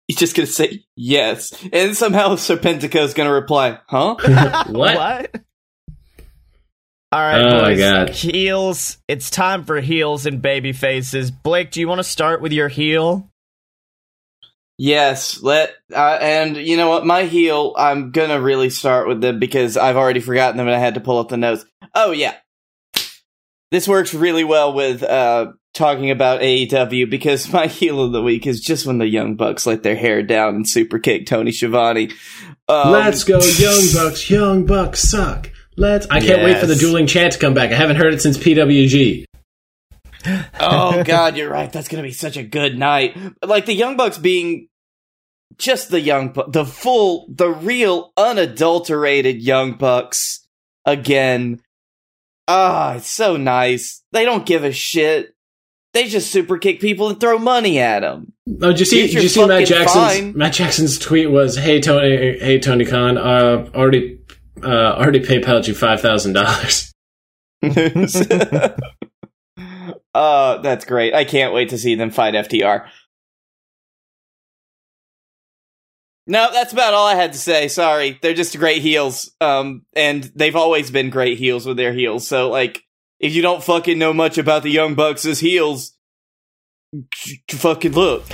[0.10, 4.16] he's just gonna say yes, and somehow Serpentico is gonna reply, "Huh?
[4.68, 4.68] what?
[4.70, 5.36] what?"
[7.12, 7.80] All right, oh boys.
[7.80, 8.10] God.
[8.10, 8.98] Heels.
[9.08, 11.32] It's time for heels and baby faces.
[11.32, 13.32] Blake, do you want to start with your heel?
[14.78, 17.74] Yes, let uh, and you know what, my heel.
[17.78, 21.02] I'm gonna really start with them because I've already forgotten them and I had to
[21.02, 21.66] pull up the notes.
[21.96, 22.36] Oh yeah,
[23.72, 28.48] this works really well with uh, talking about AEW because my heel of the week
[28.48, 32.12] is just when the Young Bucks let their hair down and super kick Tony Schiavone.
[32.68, 34.30] Um, Let's go, Young Bucks!
[34.30, 35.52] Young Bucks suck.
[35.76, 36.08] Let's.
[36.08, 36.46] I can't yes.
[36.46, 37.72] wait for the dueling chant to come back.
[37.72, 39.26] I haven't heard it since PWG.
[40.60, 41.72] oh God, you're right.
[41.72, 43.18] That's gonna be such a good night.
[43.44, 44.68] Like the Young Bucks being
[45.58, 50.46] just the Young, the full, the real, unadulterated Young Bucks
[50.86, 51.62] again.
[52.52, 54.02] Ah, oh, it's so nice.
[54.12, 55.36] They don't give a shit.
[55.94, 58.34] They just super kick people and throw money at them.
[58.60, 59.06] Oh, did you see?
[59.06, 60.36] Did you see Matt Jackson's fine.
[60.36, 64.20] Matt Jackson's tweet was, "Hey Tony, hey Tony Khan, uh, already
[64.64, 66.92] uh, already PayPal you five thousand dollars."
[70.16, 71.14] uh, that's great.
[71.14, 72.88] I can't wait to see them fight FTR.
[76.30, 77.68] No, that's about all I had to say.
[77.68, 79.32] Sorry, they're just great heels.
[79.42, 82.28] Um, and they've always been great heels with their heels.
[82.28, 82.84] So like,
[83.20, 85.98] if you don't fucking know much about the Young Bucks as heels,
[87.50, 88.26] fucking look.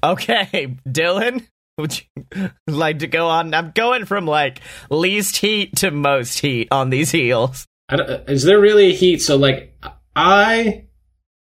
[0.00, 1.44] Okay, Dylan,
[1.76, 3.52] would you like to go on?
[3.52, 7.66] I'm going from like least heat to most heat on these heels.
[7.90, 9.22] Is there really heat?
[9.22, 9.76] So like,
[10.14, 10.84] I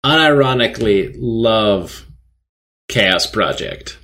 [0.06, 2.06] unironically love
[2.90, 3.98] Chaos Project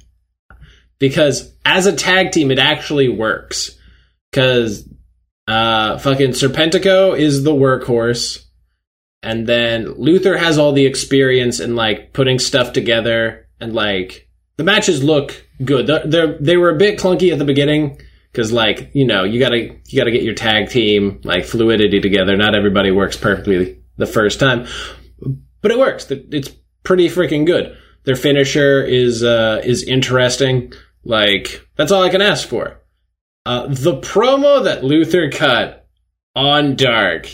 [1.02, 3.78] because as a tag team, it actually works.
[4.32, 4.88] Because
[5.48, 8.46] Uh, fucking Serpentico is the workhorse.
[9.22, 14.64] And then Luther has all the experience in like putting stuff together and like the
[14.64, 15.88] matches look good.
[15.88, 17.98] They're, they're they were a bit clunky at the beginning
[18.32, 22.38] because like you know you gotta you gotta get your tag team like fluidity together.
[22.38, 24.68] Not everybody works perfectly the first time,
[25.62, 26.10] but it works.
[26.10, 26.52] It's
[26.84, 27.76] pretty freaking good.
[28.06, 30.72] Their finisher is uh, is interesting.
[31.04, 32.82] Like that's all I can ask for.
[33.46, 35.88] Uh, the promo that Luther cut
[36.36, 37.28] on Dark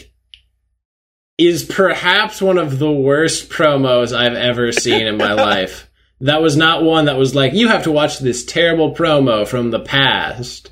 [1.38, 5.90] is perhaps one of the worst promos I've ever seen in my life.
[6.22, 9.70] That was not one that was like, you have to watch this terrible promo from
[9.70, 10.72] the past.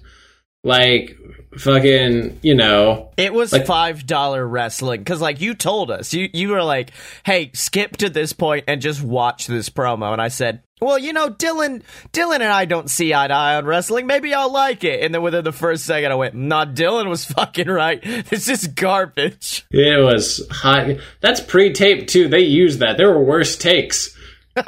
[0.63, 1.15] Like,
[1.57, 3.09] fucking, you know.
[3.17, 6.91] It was Like- five dollar wrestling because, like, you told us you you were like,
[7.25, 11.13] "Hey, skip to this point and just watch this promo." And I said, "Well, you
[11.13, 11.81] know, Dylan,
[12.13, 14.07] Dylan and I don't see eye to eye on wrestling.
[14.07, 17.25] Maybe I'll like it." And then within the first second, I went, "Nah, Dylan was
[17.37, 18.01] fucking right.
[18.29, 20.87] This is garbage." It was hot.
[21.21, 22.27] That's pre tape too.
[22.27, 22.97] They used that.
[22.97, 24.15] There were worse takes.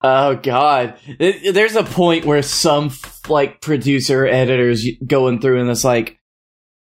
[0.00, 2.88] Oh god, there's a point where some
[3.30, 6.18] like producer editors going through and it's like,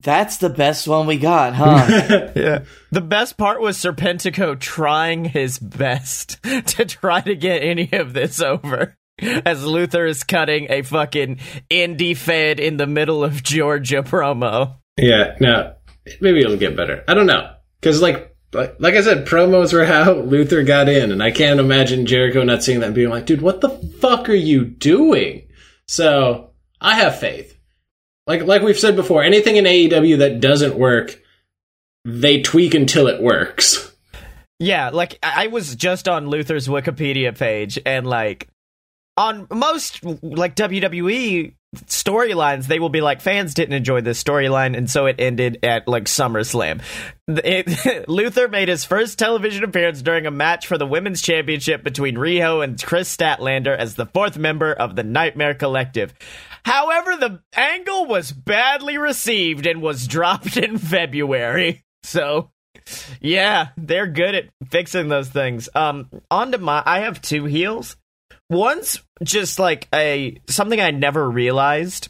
[0.02, 2.32] that's the best one we got, huh?
[2.36, 2.60] Yeah.
[2.92, 8.42] The best part was Serpentico trying his best to try to get any of this
[8.42, 8.96] over.
[9.20, 14.76] As Luther is cutting a fucking indie fed in the middle of Georgia promo.
[14.96, 15.74] Yeah, no,
[16.22, 17.04] maybe it'll get better.
[17.08, 18.34] I don't know because like.
[18.54, 22.44] Like, like I said, promos were how Luther got in, and I can't imagine Jericho
[22.44, 23.70] not seeing that and being like, dude, what the
[24.00, 25.47] fuck are you doing?
[25.88, 27.58] So, I have faith.
[28.26, 31.22] Like, like we've said before, anything in AEW that doesn't work,
[32.04, 33.92] they tweak until it works.
[34.60, 38.48] Yeah, like I was just on Luther's Wikipedia page and like
[39.16, 44.90] on most like WWE storylines they will be like fans didn't enjoy this storyline and
[44.90, 46.82] so it ended at like SummerSlam.
[47.28, 52.16] It, Luther made his first television appearance during a match for the women's championship between
[52.16, 56.14] Riho and Kris Statlander as the fourth member of the Nightmare Collective.
[56.64, 61.84] However, the angle was badly received and was dropped in February.
[62.04, 62.52] So,
[63.20, 65.70] yeah, they're good at fixing those things.
[65.76, 67.98] Um, on to my, I have two heels.
[68.50, 72.10] One's just like a something I never realized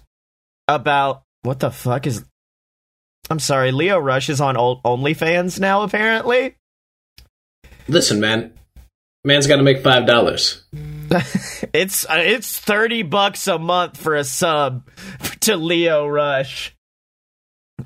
[0.67, 2.23] about what the fuck is.
[3.29, 5.81] I'm sorry, Lio Rush is on OnlyFans now.
[5.81, 6.55] Apparently,
[7.87, 8.53] Listen, man,
[9.23, 10.63] man's got to make five dollars.
[11.73, 14.87] it's uh, it's thirty bucks a month for a sub
[15.41, 16.75] to Lio Rush.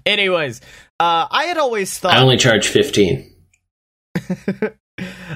[0.05, 0.61] Anyways,
[0.99, 3.31] uh, I had always thought I only charge fifteen.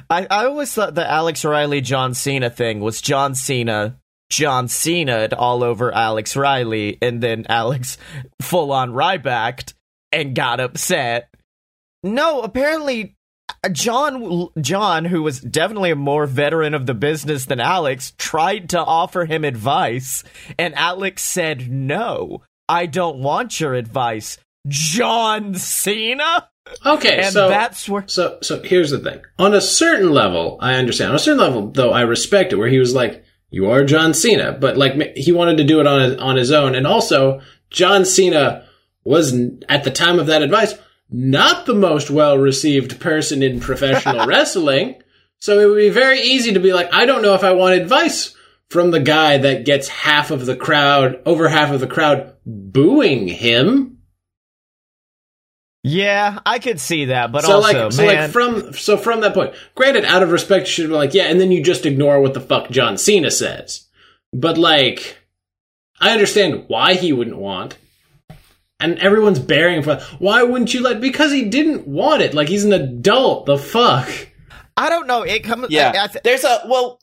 [0.10, 3.98] I, I always thought the Alex Riley John Cena thing was John Cena
[4.30, 7.98] John Cena all over Alex Riley, and then Alex
[8.42, 9.74] full on Rybacked
[10.12, 11.30] and got upset.
[12.04, 13.16] No, apparently
[13.64, 18.70] uh, John John, who was definitely a more veteran of the business than Alex, tried
[18.70, 20.24] to offer him advice,
[20.58, 22.42] and Alex said no.
[22.68, 26.50] I don't want your advice, John Cena.
[26.86, 29.22] Okay, And so that's where So, so here's the thing.
[29.38, 31.10] On a certain level, I understand.
[31.10, 32.58] On a certain level, though, I respect it.
[32.58, 35.88] Where he was like, "You are John Cena," but like he wanted to do it
[35.88, 38.66] on his, on his own, and also John Cena
[39.04, 39.34] was
[39.70, 40.74] at the time of that advice
[41.10, 45.02] not the most well received person in professional wrestling.
[45.40, 47.80] So it would be very easy to be like, "I don't know if I want
[47.80, 48.36] advice
[48.70, 53.28] from the guy that gets half of the crowd, over half of the crowd booing
[53.28, 53.95] him."
[55.88, 59.22] Yeah, I could see that, but so also, like, so man, like from so from
[59.22, 61.86] that point, granted, out of respect, you should be like, yeah, and then you just
[61.86, 63.86] ignore what the fuck John Cena says.
[64.34, 65.20] But like,
[66.02, 67.78] I understand why he wouldn't want,
[68.80, 69.98] and everyone's bearing for.
[70.18, 71.02] Why wouldn't you let?
[71.02, 72.34] Because he didn't want it.
[72.34, 73.46] Like he's an adult.
[73.46, 74.10] The fuck.
[74.76, 75.22] I don't know.
[75.22, 75.68] It comes.
[75.70, 77.00] yeah, I, I th- there's a well.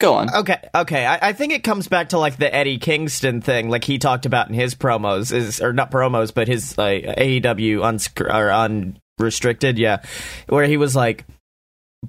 [0.00, 0.34] Go on.
[0.34, 1.04] okay, okay.
[1.04, 4.24] I, I think it comes back to like the Eddie Kingston thing, like he talked
[4.26, 9.78] about in his promos, is or not promos, but his like AEW unsc- or unrestricted,
[9.78, 10.02] yeah,
[10.48, 11.26] where he was like,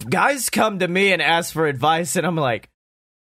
[0.10, 2.70] guys come to me and ask for advice, and I'm like,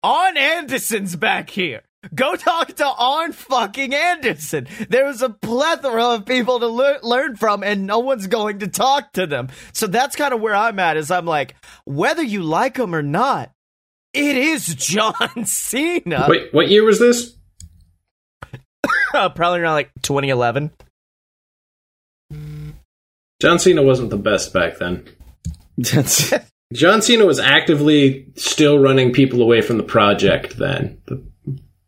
[0.03, 1.81] Arn Anderson's back here.
[2.13, 4.67] Go talk to Arn fucking Anderson.
[4.89, 9.13] There's a plethora of people to lear- learn from, and no one's going to talk
[9.13, 9.47] to them.
[9.73, 10.97] So that's kind of where I'm at.
[10.97, 11.55] Is I'm like,
[11.85, 13.51] whether you like him or not,
[14.17, 16.27] it is John Cena.
[16.29, 17.35] Wait, what year was this?
[19.13, 20.71] Uh, probably around like 2011.
[23.41, 25.07] John Cena wasn't the best back then.
[26.73, 31.01] John Cena was actively still running people away from the project then.
[31.05, 31.23] The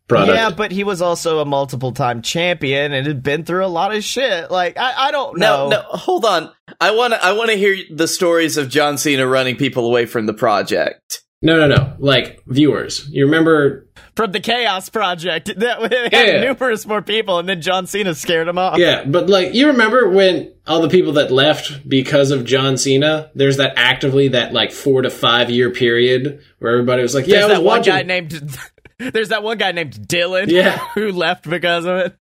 [0.08, 0.36] product.
[0.36, 3.94] Yeah, but he was also a multiple time champion and had been through a lot
[3.94, 4.50] of shit.
[4.50, 5.68] Like I, I don't know.
[5.68, 6.50] No, no, hold on.
[6.80, 7.24] I want to.
[7.24, 11.22] I want to hear the stories of John Cena running people away from the project.
[11.42, 11.94] No, no, no.
[11.98, 13.86] Like viewers, you remember?
[14.16, 16.40] From the Chaos Project, that had Yeah.
[16.44, 18.78] numerous more people, and then John Cena scared them off.
[18.78, 23.30] Yeah, but like you remember when all the people that left because of John Cena?
[23.34, 27.40] There's that actively that like four to five year period where everybody was like, "Yeah,
[27.40, 28.58] There's I was that one watching." guy named.
[28.98, 30.48] There's that one guy named Dylan.
[30.48, 30.76] Yeah.
[30.94, 32.16] who left because of it.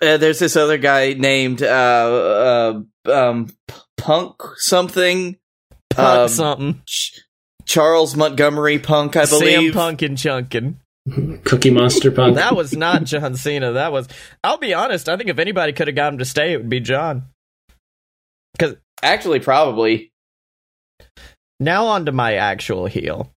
[0.00, 5.36] Uh, there's this other guy named uh, uh um P- Punk something.
[5.90, 6.82] Punk Um, something.
[6.86, 7.20] Ch-
[7.70, 9.74] Charles Montgomery Punk, I CM believe.
[9.74, 10.74] Punk and Chunkin.
[11.44, 12.34] Cookie Monster Punk.
[12.34, 13.72] That was not John Cena.
[13.72, 14.08] That was.
[14.42, 15.08] I'll be honest.
[15.08, 17.26] I think if anybody could have got him to stay, it would be John.
[18.54, 20.10] Because Actually, probably.
[21.60, 23.32] now on to my actual heel.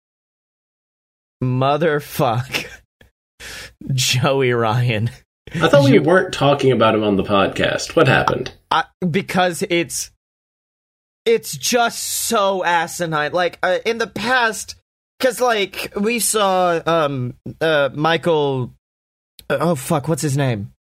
[1.44, 2.68] Motherfuck.
[3.94, 5.10] Joey Ryan.
[5.56, 7.98] I thought we You- weren't talking about him on the podcast.
[7.98, 8.54] What happened?
[8.72, 10.12] I, because it's
[11.26, 13.32] it's just so asinine.
[13.34, 14.76] Like uh, in the past,
[15.20, 18.74] because like we saw um uh Michael.
[19.50, 20.74] uh, oh fuck, what's his name?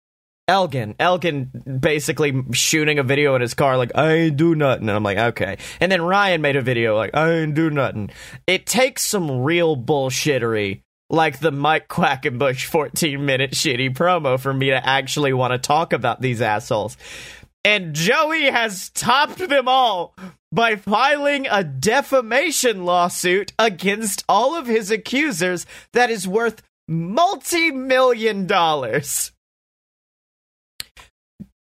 [0.48, 0.96] Elgin.
[0.98, 5.02] Elgin basically shooting a video in his car like I ain't do nothing, and I'm
[5.04, 5.58] like okay.
[5.80, 8.10] And then Ryan made a video like I ain't do nothing.
[8.46, 10.82] It takes some real bullshittery.
[11.12, 15.92] Like the Mike Quackenbush 14 minute shitty promo for me to actually want to talk
[15.92, 16.96] about these assholes.
[17.64, 20.14] And Joey has topped them all
[20.50, 28.46] by filing a defamation lawsuit against all of his accusers that is worth multi million
[28.46, 29.32] dollars.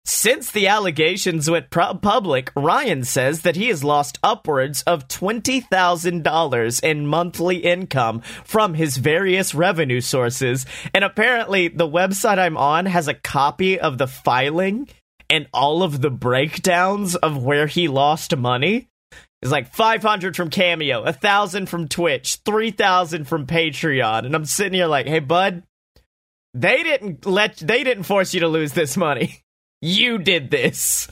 [0.05, 6.83] Since the allegations went pro- public, Ryan says that he has lost upwards of $20,000
[6.83, 10.65] in monthly income from his various revenue sources.
[10.93, 14.87] And apparently, the website I'm on has a copy of the filing
[15.29, 18.89] and all of the breakdowns of where he lost money.
[19.41, 24.25] It's like 500 from Cameo, 1,000 from Twitch, 3,000 from Patreon.
[24.25, 25.63] And I'm sitting here like, hey, bud,
[26.53, 29.39] they didn't let, they didn't force you to lose this money.
[29.79, 31.07] You did this.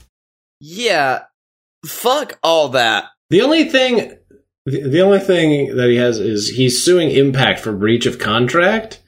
[0.58, 1.26] Yeah.
[1.86, 3.04] Fuck all that.
[3.30, 4.18] The only thing,
[4.64, 9.00] the the only thing that he has is he's suing Impact for breach of contract,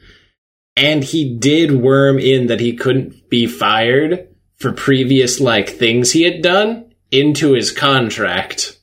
[0.77, 4.29] and he did worm in that he couldn't be fired
[4.59, 8.79] for previous like things he had done into his contract.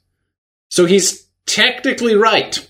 [0.70, 2.68] So he's technically right.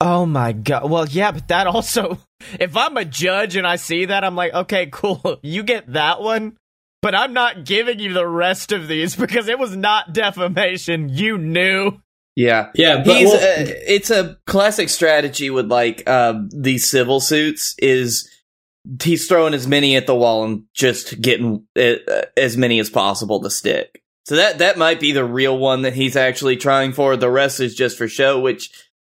[0.00, 0.90] Oh my god.
[0.90, 2.18] Well, yeah, but that also,
[2.60, 5.38] if I'm a judge and I see that, I'm like, okay, cool.
[5.42, 6.56] You get that one,
[7.02, 11.08] but I'm not giving you the rest of these because it was not defamation.
[11.08, 11.92] You knew.
[12.34, 12.70] Yeah.
[12.74, 17.74] Yeah, but He's well, uh, it's a classic strategy with like um these civil suits
[17.78, 18.30] is
[19.02, 21.94] he's throwing as many at the wall and just getting uh,
[22.36, 24.02] as many as possible to stick.
[24.24, 27.16] So that that might be the real one that he's actually trying for.
[27.16, 28.70] The rest is just for show, which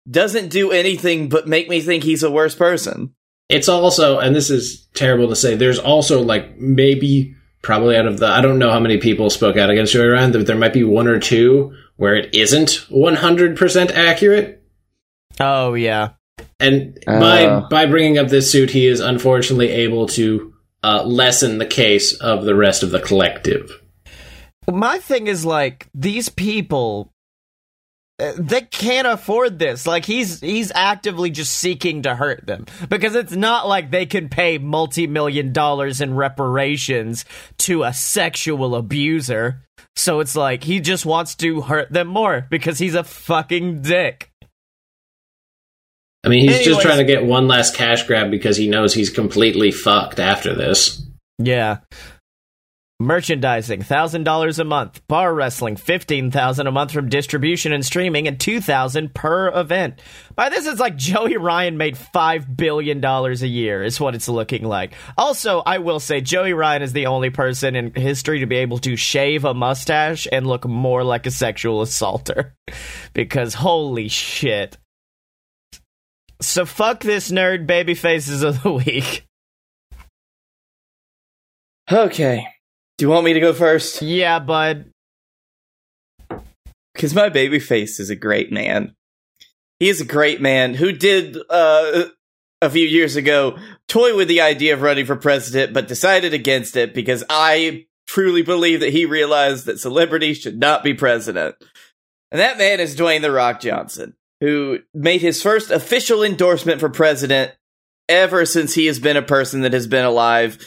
[0.08, 3.14] doesn't do anything but make me think he's a worse person.
[3.48, 8.18] it's also, and this is terrible to say, there's also like maybe probably out of
[8.18, 10.72] the I don't know how many people spoke out against Joey Ryan, but there might
[10.72, 14.62] be one or two where it isn't 100% accurate.
[15.38, 16.10] Oh, yeah.
[16.60, 17.18] And Oh.
[17.20, 20.52] by by bringing up this suit, he is unfortunately able to
[20.82, 23.70] uh, lessen the case of the rest of the collective.
[24.70, 27.12] My thing is like, these people.
[28.20, 29.86] uh, They can't afford this.
[29.86, 34.28] Like he's he's actively just seeking to hurt them because it's not like they can
[34.28, 37.24] pay multi-million dollars in reparations
[37.58, 39.62] to a sexual abuser.
[39.96, 44.29] So it's like he just wants to hurt them more because he's a fucking dick.
[46.22, 49.10] I mean, he's just trying to get one last cash grab because he knows he's
[49.10, 51.02] completely fucked after this.
[51.38, 51.78] Yeah.
[53.02, 55.00] Merchandising, thousand dollars a month.
[55.08, 59.98] Bar wrestling, fifteen thousand a month from distribution and streaming, and two thousand per event.
[60.34, 63.82] By this, it's like Joey Ryan made five billion dollars a year.
[63.82, 64.92] Is what it's looking like.
[65.16, 68.76] Also, I will say Joey Ryan is the only person in history to be able
[68.80, 72.54] to shave a mustache and look more like a sexual assaulter.
[73.14, 74.76] because holy shit.
[76.40, 79.26] So fuck this nerd baby faces of the week.
[81.90, 82.46] Okay.
[82.98, 84.00] Do you want me to go first?
[84.02, 84.92] Yeah, bud.
[86.94, 88.94] Because my baby face is a great man.
[89.78, 92.04] He is a great man who did uh,
[92.60, 96.76] a few years ago toy with the idea of running for president, but decided against
[96.76, 101.56] it because I truly believe that he realized that celebrities should not be president.
[102.30, 106.88] And that man is Dwayne the Rock Johnson, who made his first official endorsement for
[106.88, 107.52] president
[108.08, 110.58] ever since he has been a person that has been alive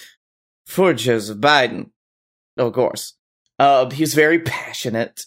[0.65, 1.89] for Joseph Biden.
[2.57, 3.13] Of course.
[3.59, 5.25] Uh, he was very passionate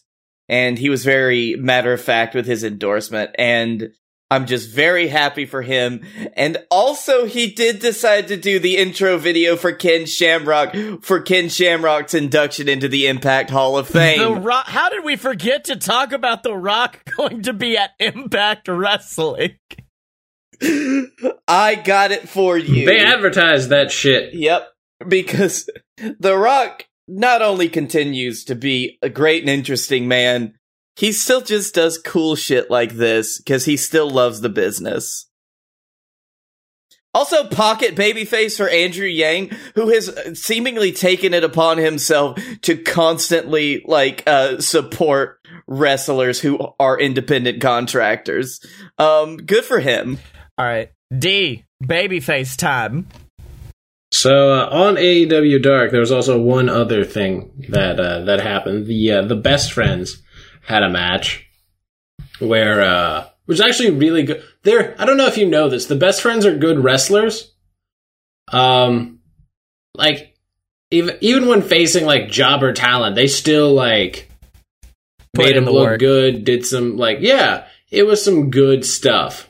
[0.49, 3.31] and he was very matter of fact with his endorsement.
[3.39, 3.93] And
[4.31, 6.05] I'm just very happy for him.
[6.35, 11.49] And also, he did decide to do the intro video for Ken Shamrock for Ken
[11.49, 14.19] Shamrock's induction into the Impact Hall of Fame.
[14.19, 14.67] The Rock.
[14.67, 19.57] How did we forget to talk about The Rock going to be at Impact Wrestling?
[21.47, 22.87] I got it for you.
[22.87, 24.35] They advertised that shit.
[24.35, 24.69] Yep.
[25.07, 25.71] Because
[26.19, 30.55] The Rock not only continues to be a great and interesting man,
[30.97, 35.27] he still just does cool shit like this because he still loves the business.
[37.13, 43.83] Also, pocket babyface for Andrew Yang, who has seemingly taken it upon himself to constantly
[43.87, 48.61] like uh, support wrestlers who are independent contractors.
[48.99, 50.19] Um, good for him.
[50.59, 53.07] All right, D babyface time.
[54.13, 58.87] So uh, on AEW Dark, there was also one other thing that uh, that happened.
[58.87, 60.23] The uh, the best friends
[60.67, 61.47] had a match
[62.39, 64.43] where uh, which is actually really good.
[64.63, 65.87] They're I don't know if you know this.
[65.87, 67.53] The best friends are good wrestlers.
[68.53, 69.21] Um,
[69.95, 70.37] like
[70.91, 74.31] even even when facing like jobber talent, they still like
[75.35, 76.01] Put made them look work.
[76.01, 76.45] good.
[76.45, 79.49] Did some like yeah, it was some good stuff.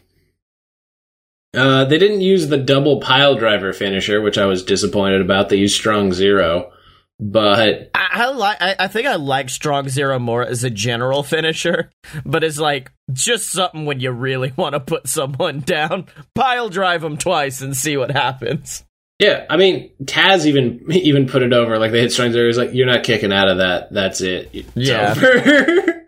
[1.55, 5.49] Uh, they didn't use the double pile driver finisher, which I was disappointed about.
[5.49, 6.71] They used strong zero,
[7.19, 8.59] but I, I like.
[8.61, 11.91] I, think I like Strong Zero more as a general finisher,
[12.25, 16.07] but it's like just something when you really want to put someone down.
[16.35, 18.85] Pile drive them twice and see what happens.
[19.19, 21.79] yeah, I mean Taz even even put it over.
[21.79, 22.47] Like they hit strong zero.
[22.47, 23.93] He's like, "You're not kicking out of that.
[23.93, 24.51] That's it.
[24.53, 25.13] It's Yeah.
[25.17, 26.05] over." And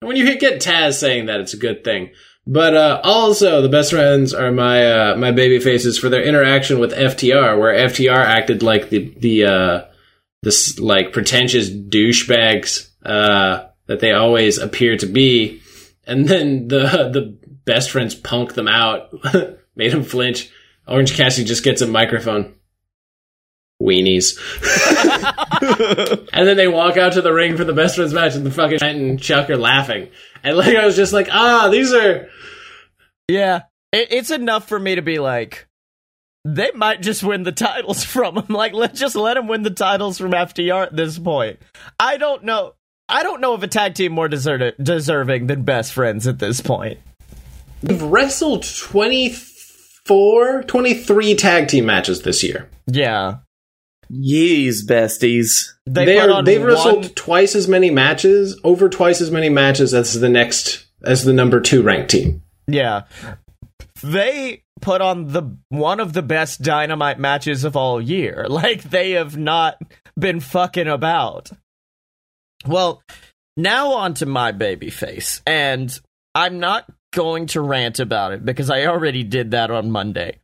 [0.00, 2.10] when you hit- get Taz saying that, it's a good thing.
[2.46, 6.78] But uh, also, the best friends are my uh, my baby faces for their interaction
[6.80, 9.84] with FTR, where FTR acted like the the uh,
[10.42, 15.62] this like pretentious douchebags uh, that they always appear to be,
[16.06, 16.80] and then the
[17.12, 19.12] the best friends punk them out,
[19.76, 20.50] made them flinch.
[20.86, 22.54] Orange Cassidy just gets a microphone.
[23.80, 24.38] Weenies.
[26.32, 28.50] and then they walk out to the ring for the best friends match, and the
[28.50, 30.08] fucking Knight and Chuck are laughing.
[30.42, 32.28] And like I was just like, ah, these are
[33.28, 33.62] Yeah,
[33.92, 35.68] it, it's enough for me to be like,
[36.44, 38.46] they might just win the titles from him.
[38.48, 41.58] Like, let's just let him win the titles from FTR at this point.
[42.00, 42.74] I don't know.
[43.08, 46.60] I don't know of a tag team more deserted, deserving than best friends at this
[46.60, 46.98] point.
[47.82, 52.68] They've wrestled 24, 23 tag team matches this year.
[52.86, 53.38] Yeah,
[54.08, 55.72] Yees, besties.
[55.86, 60.20] They They're, they've one- wrestled twice as many matches, over twice as many matches as
[60.20, 62.42] the next, as the number two ranked team.
[62.66, 63.02] Yeah.
[64.02, 68.46] They put on the one of the best dynamite matches of all year.
[68.52, 69.80] Like they have not
[70.18, 71.50] been fucking about.
[72.66, 73.02] Well,
[73.56, 75.40] now on to my baby face.
[75.46, 75.98] And
[76.34, 80.38] I'm not going to rant about it because I already did that on Monday.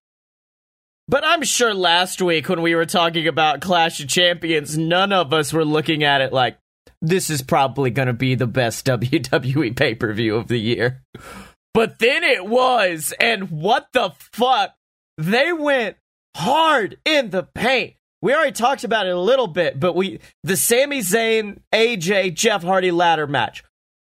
[1.06, 5.32] But I'm sure last week when we were talking about Clash of Champions, none of
[5.32, 6.58] us were looking at it like
[7.00, 11.02] this is probably going to be the best WWE pay per view of the year.
[11.78, 14.74] But then it was, and what the fuck?
[15.16, 15.96] They went
[16.36, 17.94] hard in the paint.
[18.20, 22.64] We already talked about it a little bit, but we the Sami Zayn, AJ, Jeff
[22.64, 23.62] Hardy ladder match.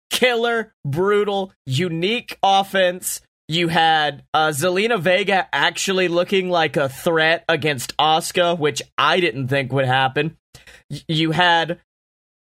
[0.08, 3.20] Killer, brutal, unique offense.
[3.48, 9.48] You had uh, Zelina Vega actually looking like a threat against Asuka, which I didn't
[9.48, 10.36] think would happen.
[10.88, 11.80] Y- You had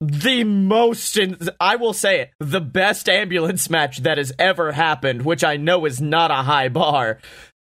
[0.01, 5.23] the most, in, I will say it, the best ambulance match that has ever happened,
[5.23, 7.19] which I know is not a high bar,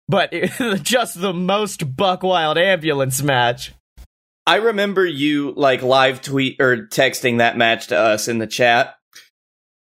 [0.07, 0.31] but
[0.81, 3.73] just the most buck wild ambulance match.
[4.47, 8.95] I remember you like live tweet or texting that match to us in the chat.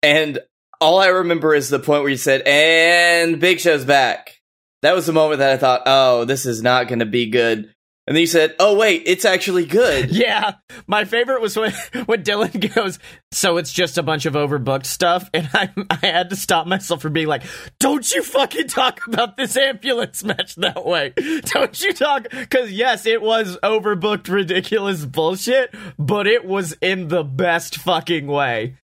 [0.02, 0.38] And
[0.80, 4.38] all I remember is the point where you said, and Big Show's back.
[4.82, 7.72] That was the moment that I thought, oh, this is not going to be good.
[8.06, 10.10] And then you said, oh, wait, it's actually good.
[10.22, 10.54] Yeah,
[10.86, 11.72] my favorite was when
[12.06, 12.98] when Dylan goes,
[13.32, 17.02] "So it's just a bunch of overbooked stuff," and I I had to stop myself
[17.02, 17.42] from being like,
[17.80, 21.12] "Don't you fucking talk about this ambulance match that way?
[21.16, 27.24] Don't you talk?" Because yes, it was overbooked, ridiculous bullshit, but it was in the
[27.24, 28.76] best fucking way.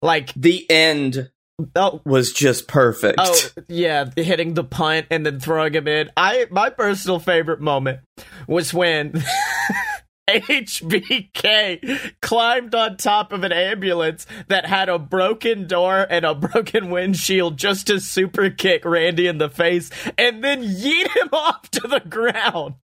[0.00, 1.30] Like, The end
[1.76, 3.18] oh, was just perfect.
[3.20, 3.36] Oh
[3.68, 6.10] yeah, hitting the punt and then throwing him in.
[6.16, 8.00] I my personal favorite moment
[8.46, 9.22] was when
[10.28, 16.90] HBK climbed on top of an ambulance that had a broken door and a broken
[16.90, 21.88] windshield just to super kick Randy in the face and then yeet him off to
[21.88, 22.74] the ground.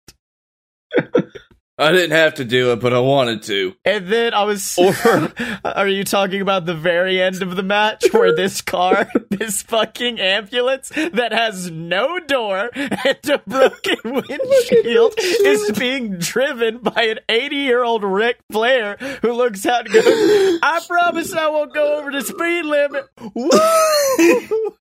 [1.77, 3.75] I didn't have to do it, but I wanted to.
[3.83, 4.77] And then I was.
[4.77, 4.93] Or
[5.65, 10.19] are you talking about the very end of the match where this car, this fucking
[10.19, 17.55] ambulance that has no door and a broken windshield is being driven by an 80
[17.57, 20.05] year old Ric Flair who looks out and goes,
[20.63, 23.05] I promise I won't go over the speed limit.
[23.33, 24.77] Woo!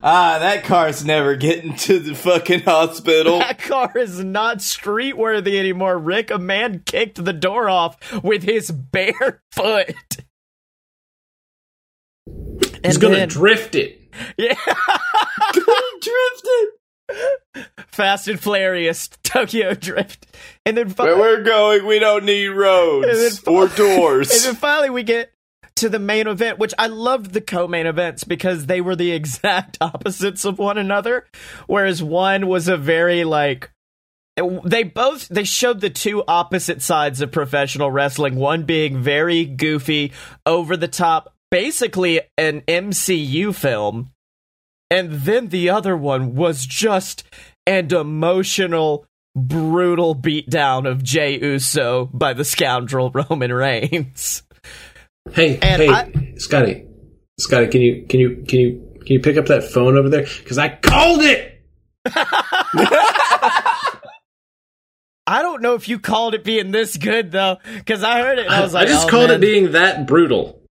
[0.00, 3.38] Ah, that car's never getting to the fucking hospital.
[3.48, 6.30] That car is not street worthy anymore, Ric.
[6.30, 9.94] A man kicked the door off with his bare foot.
[12.26, 13.96] He's And gonna then- drift it.
[14.36, 14.54] Yeah.
[15.52, 16.74] drift it.
[17.88, 20.26] Fast and Furious Tokyo Drift.
[20.66, 24.30] And then, fi- Where we're going, we don't need roads then- or doors.
[24.30, 25.32] and then finally we get
[25.78, 29.78] to the main event, which I loved the co-main events because they were the exact
[29.80, 31.26] opposites of one another.
[31.66, 33.70] Whereas one was a very like
[34.64, 38.36] they both they showed the two opposite sides of professional wrestling.
[38.36, 40.12] One being very goofy,
[40.46, 44.12] over the top, basically an MCU film,
[44.90, 47.24] and then the other one was just
[47.66, 54.42] an emotional, brutal beatdown of Jey Uso by the scoundrel Roman Reigns.
[55.32, 56.86] Hey, And hey, I- Scotty,
[57.38, 60.22] Scotty, can you can you can you can you pick up that phone over there?
[60.22, 61.62] Because I called it.
[65.26, 68.46] I don't know if you called it being this good though, because I heard it
[68.46, 69.38] and I was like, I just oh, called man.
[69.38, 70.62] it being that brutal.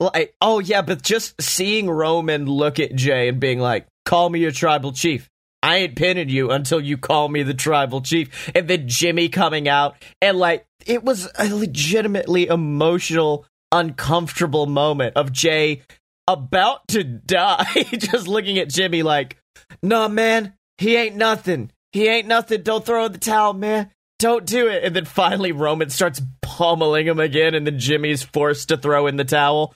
[0.00, 4.40] Like, oh yeah, but just seeing Roman look at Jey and being like, "Call me
[4.40, 5.28] your tribal chief."
[5.62, 8.50] I ain't pinning you until you call me the tribal chief.
[8.54, 15.32] And then Jimmy coming out and like it was a legitimately emotional, uncomfortable moment of
[15.32, 15.82] Jey
[16.26, 19.38] about to die, just looking at Jimmy like,
[19.82, 21.70] "Nah, man, he ain't nothing.
[21.92, 22.62] He ain't nothing.
[22.62, 24.82] Don't throw in the towel, man." Don't do it.
[24.82, 29.16] And then finally Roman starts pummeling him again, and then Jimmy's forced to throw in
[29.16, 29.74] the towel.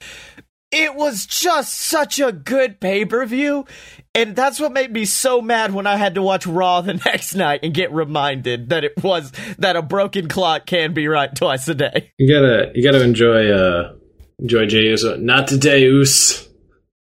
[0.72, 3.66] It was just such a good pay per view.
[4.14, 7.34] And that's what made me so mad when I had to watch Raw the next
[7.34, 11.66] night and get reminded that it was that a broken clock can be right twice
[11.68, 12.12] a day.
[12.18, 13.94] You gotta you gotta enjoy uh
[14.38, 15.16] enjoy Jey Uso.
[15.16, 16.46] Not today, Oos.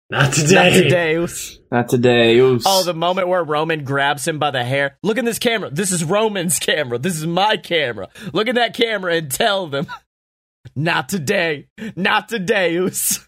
[0.09, 0.55] Not today.
[0.55, 1.15] Not today.
[1.15, 2.37] It was- Not today.
[2.37, 2.65] Oops.
[2.67, 4.97] Oh, the moment where Roman grabs him by the hair.
[5.03, 5.69] Look in this camera.
[5.69, 6.97] This is Roman's camera.
[6.97, 8.09] This is my camera.
[8.33, 9.87] Look at that camera and tell them.
[10.75, 11.67] Not today.
[11.95, 12.75] Not today.
[12.75, 13.25] It was-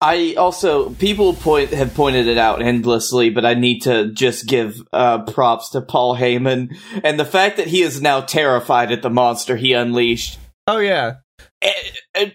[0.00, 4.82] I also people point have pointed it out endlessly, but I need to just give
[4.92, 9.08] uh, props to Paul Heyman and the fact that he is now terrified at the
[9.08, 10.38] monster he unleashed.
[10.66, 11.14] Oh, yeah.
[11.62, 11.72] Eh,
[12.14, 12.30] eh,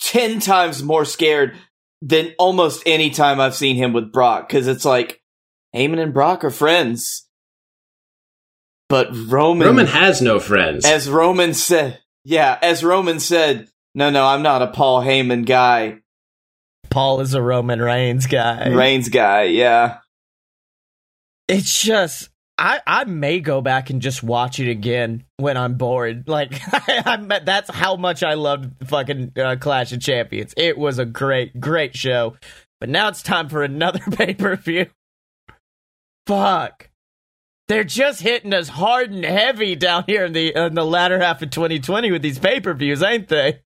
[0.00, 1.56] ten times more scared
[2.00, 5.20] than almost any time I've seen him with Brock because it's like
[5.74, 7.26] Heyman and Brock are friends,
[8.88, 10.84] but Roman, Roman has no friends.
[10.84, 16.01] as Roman said, yeah, as Roman said, no, no, I'm not a Paul Heyman guy,
[16.92, 18.68] Paul is a Roman Reigns guy.
[18.68, 19.98] Reigns guy, yeah.
[21.48, 22.28] it's just
[22.58, 26.24] I I may go back and just watch it again when I'm bored.
[26.32, 26.60] Like
[27.06, 30.54] I'm that's how much I loved fucking uh, Clash of Champions.
[30.56, 32.36] It was a great great show.
[32.78, 34.86] But now it's time for another pay-per-view.
[36.26, 36.90] Fuck.
[37.68, 41.42] They're just hitting us hard and heavy down here in the in the latter half
[41.42, 43.60] of 2020 with these pay-per-views, ain't they?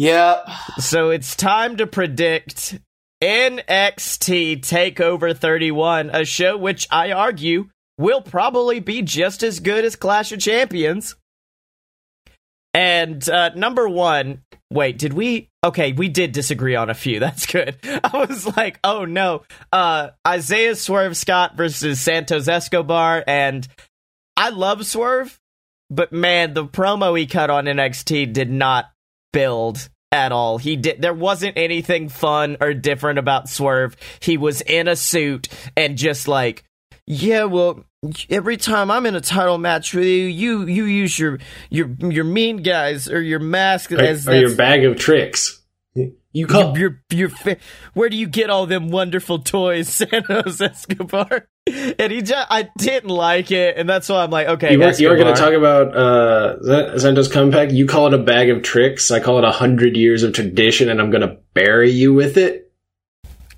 [0.00, 0.44] Yeah,
[0.78, 2.78] So it's time to predict
[3.20, 9.96] NXT TakeOver 31, a show which I argue will probably be just as good as
[9.96, 11.16] Clash of Champions.
[12.72, 15.48] And uh, number one, wait, did we?
[15.64, 17.18] Okay, we did disagree on a few.
[17.18, 17.76] That's good.
[17.82, 19.42] I was like, oh no,
[19.72, 23.66] uh, Isaiah Swerve Scott versus Santos Escobar, and
[24.36, 25.40] I love Swerve,
[25.90, 28.92] but man, the promo he cut on NXT did not
[29.32, 30.58] build at all.
[30.58, 33.96] He did there wasn't anything fun or different about Swerve.
[34.20, 36.64] He was in a suit and just like,
[37.06, 37.84] yeah, well,
[38.30, 41.38] every time I'm in a title match with you, you you use your
[41.70, 45.57] your your mean guys or your mask or, as or your bag of tricks.
[46.32, 47.56] You call your, your, your fa-
[47.94, 51.48] where do you get all them wonderful toys, Santos Escobar?
[51.66, 54.92] And he just, I didn't like it, and that's why I'm like, okay, you were,
[54.92, 57.72] you were going to talk about uh, Z- Santos comeback.
[57.72, 59.10] You call it a bag of tricks.
[59.10, 62.36] I call it a hundred years of tradition, and I'm going to bury you with
[62.36, 62.72] it.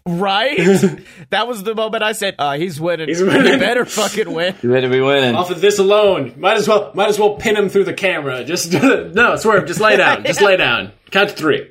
[0.07, 0.57] Right?
[1.31, 3.09] that was the moment I said, uh, he's winning.
[3.09, 3.53] He's winning.
[3.53, 4.55] He better fucking win.
[4.63, 5.35] You better be winning.
[5.35, 8.45] Off of this alone, might as well might as well pin him through the camera.
[8.45, 9.67] Just no, swerve.
[9.67, 10.25] Just lay down.
[10.25, 10.93] Just lay down.
[11.11, 11.71] Count to three.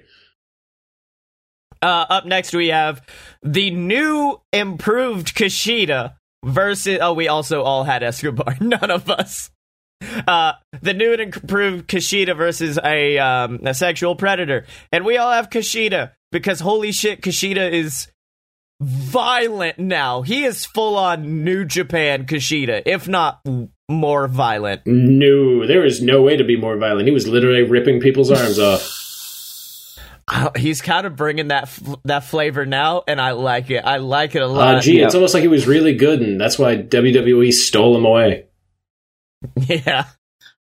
[1.81, 3.01] Uh, up next, we have
[3.41, 6.99] the new improved Kushida versus.
[7.01, 8.57] Oh, we also all had Escobar.
[8.61, 9.49] None of us.
[10.01, 15.31] Uh, the new and improved Kushida versus a um, a sexual predator, and we all
[15.31, 18.07] have Kushida because holy shit, Kushida is
[18.81, 20.21] violent now.
[20.21, 23.41] He is full on New Japan Kushida, if not
[23.89, 24.83] more violent.
[24.85, 27.07] No, there is no way to be more violent.
[27.07, 28.95] He was literally ripping people's arms off.
[30.31, 33.83] Uh, He's kind of bringing that f- that flavor now, and I like it.
[33.83, 34.75] I like it a lot.
[34.75, 35.05] Uh, gee, yeah.
[35.05, 38.45] it's almost like he was really good, and that's why WWE stole him away.
[39.55, 40.05] yeah.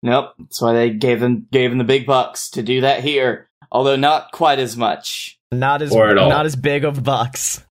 [0.02, 0.32] Nope.
[0.38, 3.48] That's why they gave him gave him the big bucks to do that here.
[3.70, 5.38] Although not quite as much.
[5.50, 6.28] Not as Or at all.
[6.28, 7.64] not as big of bucks.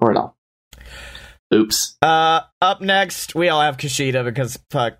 [0.00, 0.36] Or at all.
[1.52, 1.96] Oops.
[2.02, 4.98] Uh, up next, we all have Kushida because fuck,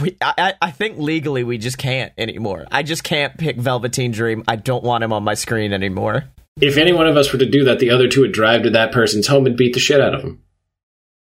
[0.00, 2.66] we I, I I think legally we just can't anymore.
[2.70, 4.44] I just can't pick Velveteen Dream.
[4.46, 6.24] I don't want him on my screen anymore.
[6.60, 8.70] If any one of us were to do that, the other two would drive to
[8.70, 10.42] that person's home and beat the shit out of him.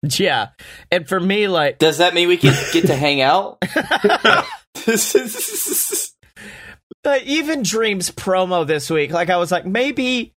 [0.03, 0.49] Yeah,
[0.91, 3.57] and for me, like Does that mean we can get to hang out?
[7.05, 10.33] uh, even Dream's promo this week, like I was like maybe.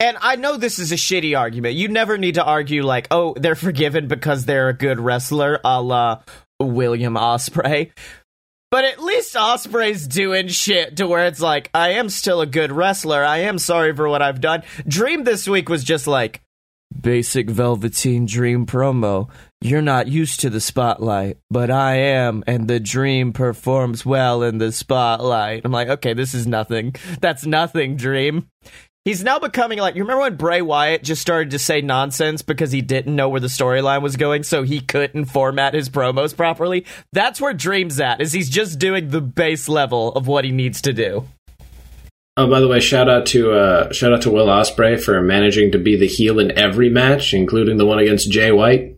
[0.00, 1.76] And I know this is a shitty argument.
[1.76, 5.80] You never need to argue like, oh, they're forgiven because they're a good wrestler, a
[5.80, 6.22] la
[6.64, 7.90] William Ospreay.
[8.70, 12.72] But at least Ospreay's doing shit to where it's like, I am still a good
[12.72, 13.22] wrestler.
[13.22, 14.62] I am sorry for what I've done.
[14.88, 16.40] Dream this week was just like,
[16.98, 19.28] basic Velveteen Dream promo.
[19.60, 24.58] You're not used to the spotlight, but I am, and the dream performs well in
[24.58, 25.62] the spotlight.
[25.64, 26.94] I'm like, okay, this is nothing.
[27.20, 28.48] That's nothing, Dream.
[29.04, 32.70] He's now becoming like you remember when Bray Wyatt just started to say nonsense because
[32.70, 36.86] he didn't know where the storyline was going, so he couldn't format his promos properly.
[37.12, 40.80] That's where Dream's at, is he's just doing the base level of what he needs
[40.82, 41.26] to do.
[42.36, 45.72] Oh, by the way, shout out to uh, shout out to Will Ospreay for managing
[45.72, 48.96] to be the heel in every match, including the one against Jay White.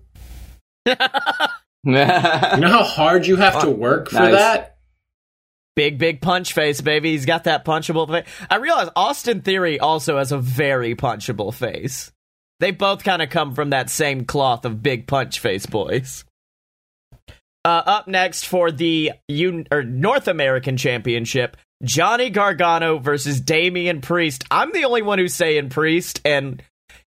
[1.87, 4.33] You know how hard you have to work for Nice.
[4.33, 4.74] that?
[5.77, 7.13] Big, big punch face, baby.
[7.13, 8.27] He's got that punchable face.
[8.49, 12.13] I realize Austin Theory also has a very punchable face.
[12.61, 16.25] They both kind of come from that same cloth of big punch face boys.
[17.65, 24.45] Uh, up next for the Un- or North American Championship, Johnny Gargano versus Damian Priest.
[24.51, 26.63] I'm the only one who's saying Priest, and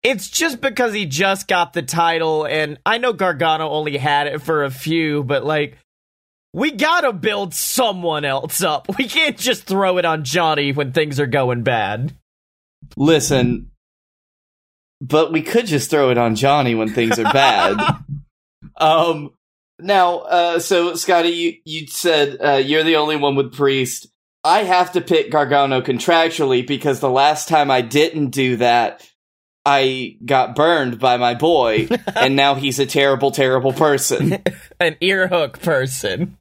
[0.04, 4.42] it's just because he just got the title, and I know Gargano only had it
[4.42, 5.80] for a few, but like,
[6.56, 8.88] we gotta build someone else up.
[8.98, 12.16] We can't just throw it on Johnny when things are going bad.
[12.96, 13.72] Listen,
[15.02, 17.78] but we could just throw it on Johnny when things are bad.
[18.78, 19.34] um,
[19.80, 24.08] now, uh, so Scotty, you you said uh, you're the only one with Priest.
[24.46, 29.06] I have to pick Gargano contractually because the last time I didn't do that,
[29.66, 34.34] I got burned by my boy, and now he's a terrible, terrible person.
[34.80, 36.38] An earhook person.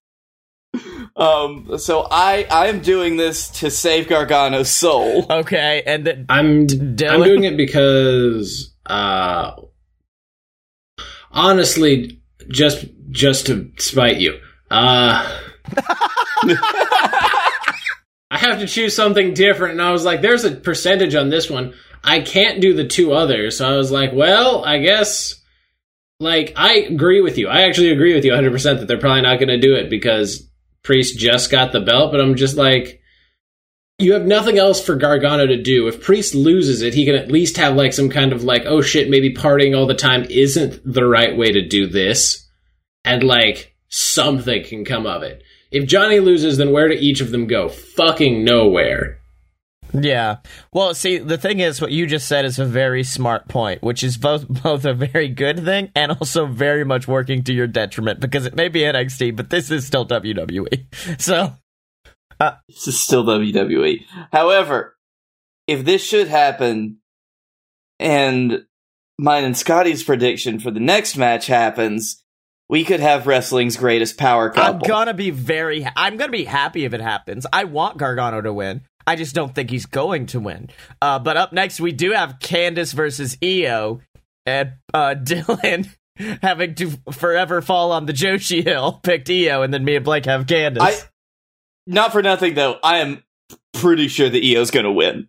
[1.17, 5.27] Um, so I I am doing this to save Gargano's soul.
[5.31, 7.11] Okay, and then I'm Dylan?
[7.11, 9.53] I'm doing it because uh
[11.31, 14.39] honestly just just to spite you.
[14.71, 15.41] Uh
[18.31, 21.49] I have to choose something different and I was like there's a percentage on this
[21.49, 21.75] one.
[22.03, 23.59] I can't do the two others.
[23.59, 25.41] So I was like, well, I guess
[26.21, 27.49] like I agree with you.
[27.49, 30.49] I actually agree with you 100% that they're probably not going to do it because
[30.85, 33.01] Priest just got the belt, but I'm just like
[33.99, 35.87] you have nothing else for Gargano to do.
[35.87, 38.81] If Priest loses it, he can at least have like some kind of like, oh
[38.81, 42.49] shit, maybe partying all the time isn't the right way to do this.
[43.05, 45.43] And like something can come of it.
[45.71, 47.69] If Johnny loses, then where do each of them go?
[47.69, 49.21] Fucking nowhere.
[49.95, 50.39] Yeah.
[50.73, 54.03] Well, see, the thing is, what you just said is a very smart point, which
[54.03, 58.21] is both both a very good thing and also very much working to your detriment
[58.21, 60.87] because it may be NXT, but this is still WWE.
[61.21, 61.55] So,
[62.41, 64.05] uh, This is still WWE.
[64.33, 64.97] However,
[65.67, 66.99] if this should happen,
[68.01, 68.65] and
[69.19, 72.23] mine and Scotty's prediction for the next match happens,
[72.69, 74.75] we could have wrestling's greatest power couple.
[74.75, 75.83] I'm gonna be very.
[75.83, 77.47] Ha- I'm gonna be happy if it happens.
[77.53, 78.83] I want Gargano to win.
[79.07, 80.71] I just don't think he's going to win.
[81.01, 84.01] Uh, but up next, we do have Candice versus Io,
[84.47, 85.89] and uh, Dylan
[86.43, 90.27] having to forever fall on the Joshi Hill picked Io, and then me and Blake
[90.27, 90.81] have Candice.
[90.81, 90.95] I,
[91.87, 93.23] not for nothing though, I am
[93.73, 95.29] pretty sure that Io's gonna win.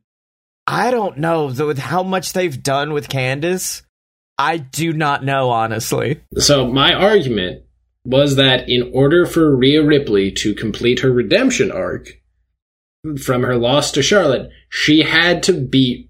[0.68, 3.84] I don't know though, with how much they've done with Candice.
[4.38, 6.22] I do not know, honestly.
[6.38, 7.64] So my argument
[8.04, 12.22] was that in order for Rhea Ripley to complete her redemption arc
[13.24, 16.10] from her loss to Charlotte, she had to beat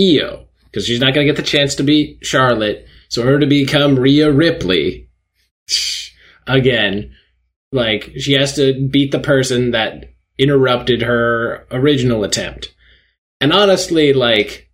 [0.00, 2.86] Io because she's not going to get the chance to beat Charlotte.
[3.08, 5.08] So her to become Rhea Ripley
[6.46, 7.14] again,
[7.72, 12.74] like she has to beat the person that interrupted her original attempt.
[13.40, 14.70] And honestly, like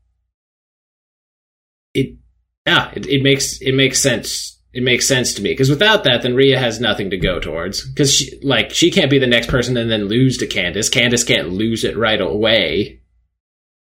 [1.94, 2.16] it,
[2.66, 4.53] yeah, it, it makes it makes sense.
[4.74, 7.86] It makes sense to me because without that, then Rhea has nothing to go towards.
[7.88, 10.90] Because she, like, she can't be the next person and then lose to Candice.
[10.90, 13.00] Candice can't lose it right away.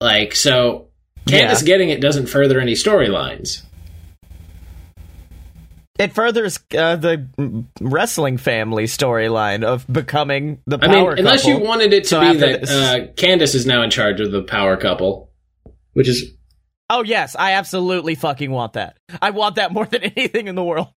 [0.00, 0.88] Like, so
[1.26, 1.66] Candice Yeah.
[1.66, 3.62] getting it doesn't further any storylines.
[5.98, 7.26] It furthers uh, the
[7.80, 11.12] wrestling family storyline of becoming the power.
[11.12, 13.82] I mean, unless you wanted it to So be that this- uh, Candice is now
[13.82, 15.28] in charge of the power couple,
[15.94, 16.32] which is
[16.90, 18.96] Oh yes, I absolutely fucking want that.
[19.20, 20.88] I want that more than anything in the world.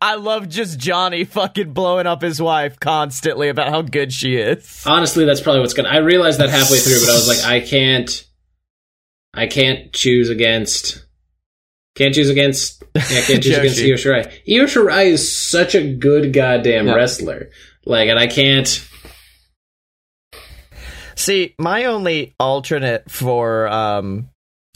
[0.00, 4.82] I love just Johnny fucking blowing up his wife constantly about how good she is.
[4.86, 5.88] honestly that's probably what's gonna.
[5.88, 8.26] I realized that halfway through, but I was like, I can't,
[9.32, 11.06] I can't choose against,
[11.96, 13.80] can't choose against, yeah, I can't choose against.
[13.80, 14.26] Io Shirai.
[14.48, 16.94] Io Shirai is such a good goddamn Yeah.
[16.94, 17.48] wrestler,
[17.86, 18.86] like, and I can't.
[21.16, 24.28] See, my only alternate for um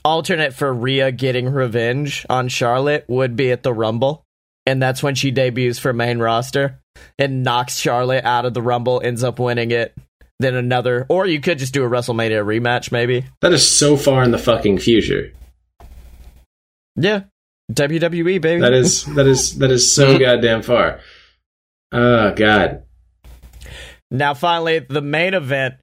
[0.05, 4.25] alternate for Rhea getting revenge on Charlotte would be at the Rumble.
[4.67, 6.81] And that's when she debuts for main roster
[7.19, 9.95] and knocks Charlotte out of the Rumble, ends up winning it.
[10.41, 13.25] Then another or you could just do a WrestleMania rematch maybe.
[13.41, 15.33] That is so far in the fucking future.
[16.97, 17.25] Yeah.
[17.73, 18.61] WWE baby.
[18.61, 21.01] That is that is that is so goddamn far.
[21.93, 22.83] Oh god.
[24.11, 25.75] Now, finally, the main event.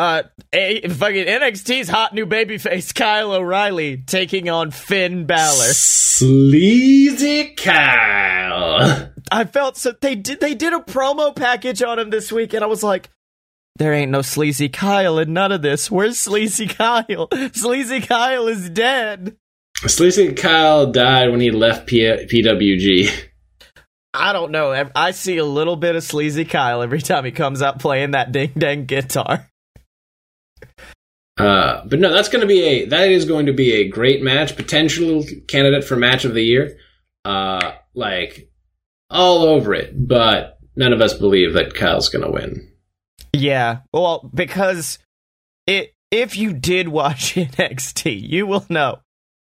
[0.00, 0.22] Uh,
[0.54, 5.74] a, fucking NXT's hot new babyface Kyle O'Reilly taking on Finn Balor.
[5.74, 9.10] Sleazy Kyle.
[9.30, 12.64] I felt so they did they did a promo package on him this week, and
[12.64, 13.10] I was like,
[13.76, 15.90] there ain't no sleazy Kyle in none of this.
[15.90, 17.28] Where's sleazy Kyle?
[17.52, 19.36] Sleazy Kyle is dead.
[19.86, 23.10] Sleazy Kyle died when he left P- PWG.
[24.14, 24.72] I don't know.
[24.72, 28.12] I- I see a little bit of sleazy Kyle every time he comes out playing
[28.12, 29.49] that ding dang guitar.
[31.38, 34.22] Uh, but no, that's going to be a that is going to be a great
[34.22, 36.76] match, potential candidate for match of the year.
[37.24, 38.50] Uh, like
[39.08, 42.70] all over it, but none of us believe that Kyle's going to win.
[43.32, 44.98] Yeah, well, because
[45.66, 49.00] it if you did watch NXT, you will know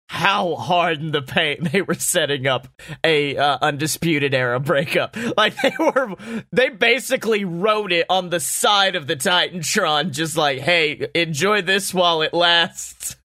[0.07, 2.67] how hard in the paint they were setting up
[3.03, 5.15] a uh, undisputed era breakup.
[5.37, 6.15] Like they were,
[6.51, 11.93] they basically wrote it on the side of the Titantron, just like, "Hey, enjoy this
[11.93, 13.17] while it lasts."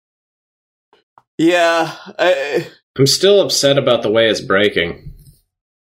[1.38, 2.68] Yeah, I,
[2.98, 5.14] I'm still upset about the way it's breaking.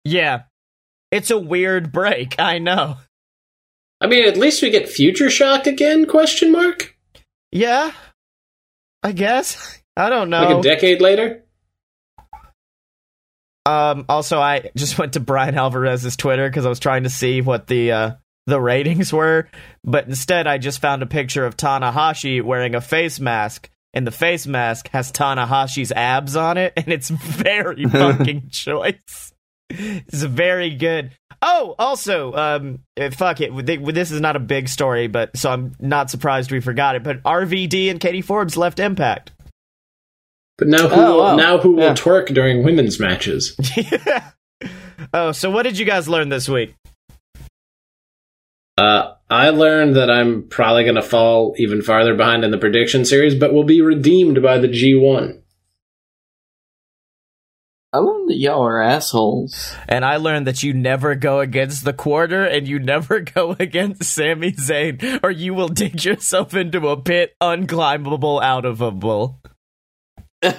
[0.04, 0.42] Yeah,
[1.10, 2.38] it's a weird break.
[2.38, 2.96] I know.
[4.00, 6.06] I mean, at least we get Future Shock again?
[6.06, 6.94] Question mark.
[7.50, 7.92] Yeah,
[9.02, 9.77] I guess.
[9.98, 10.42] I don't know.
[10.42, 11.44] Like a decade later.
[13.66, 17.40] Um, also, I just went to Bryan Alvarez's Twitter because I was trying to see
[17.40, 18.10] what the uh,
[18.46, 19.48] the ratings were,
[19.84, 24.12] but instead I just found a picture of Tanahashi wearing a face mask, and the
[24.12, 29.32] face mask has Tanahashi's abs on it, and it's very fucking choice.
[29.68, 31.10] It's very good.
[31.42, 33.54] Oh, also, um, eh, fuck it.
[33.94, 37.02] This is not a big story, but so I'm not surprised we forgot it.
[37.04, 39.30] But RVD and Katie Forbes left Impact.
[40.58, 41.36] But now who Oh, will, wow.
[41.36, 41.94] now who will Yeah.
[41.94, 43.56] twerk during women's matches?
[45.14, 46.74] oh, so what did you guys learn this week?
[48.76, 53.04] Uh, I learned that I'm probably going to fall even farther behind in the prediction
[53.04, 55.40] series, but will be redeemed by the G1.
[57.92, 59.74] I learned that y'all are assholes.
[59.88, 64.02] And I learned that you never go against the quarter and you never go against
[64.04, 69.40] Sami Zayn, or you will dig yourself into a pit unclimbable out of a bull.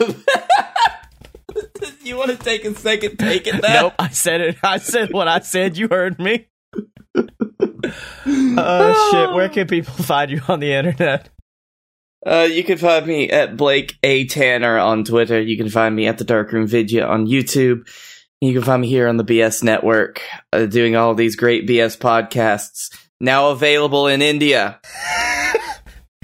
[2.03, 3.81] you want to take a second take at that?
[3.81, 4.57] Nope, I said it.
[4.63, 5.77] I said what I said.
[5.77, 6.47] You heard me.
[8.35, 9.33] Oh shit!
[9.33, 11.29] Where can people find you on the internet?
[12.25, 15.39] Uh, you can find me at Blake A Tanner on Twitter.
[15.39, 17.87] You can find me at the Darkroom Vidya on YouTube.
[18.41, 20.21] You can find me here on the BS Network,
[20.51, 22.93] uh, doing all these great BS podcasts.
[23.21, 24.79] Now available in India.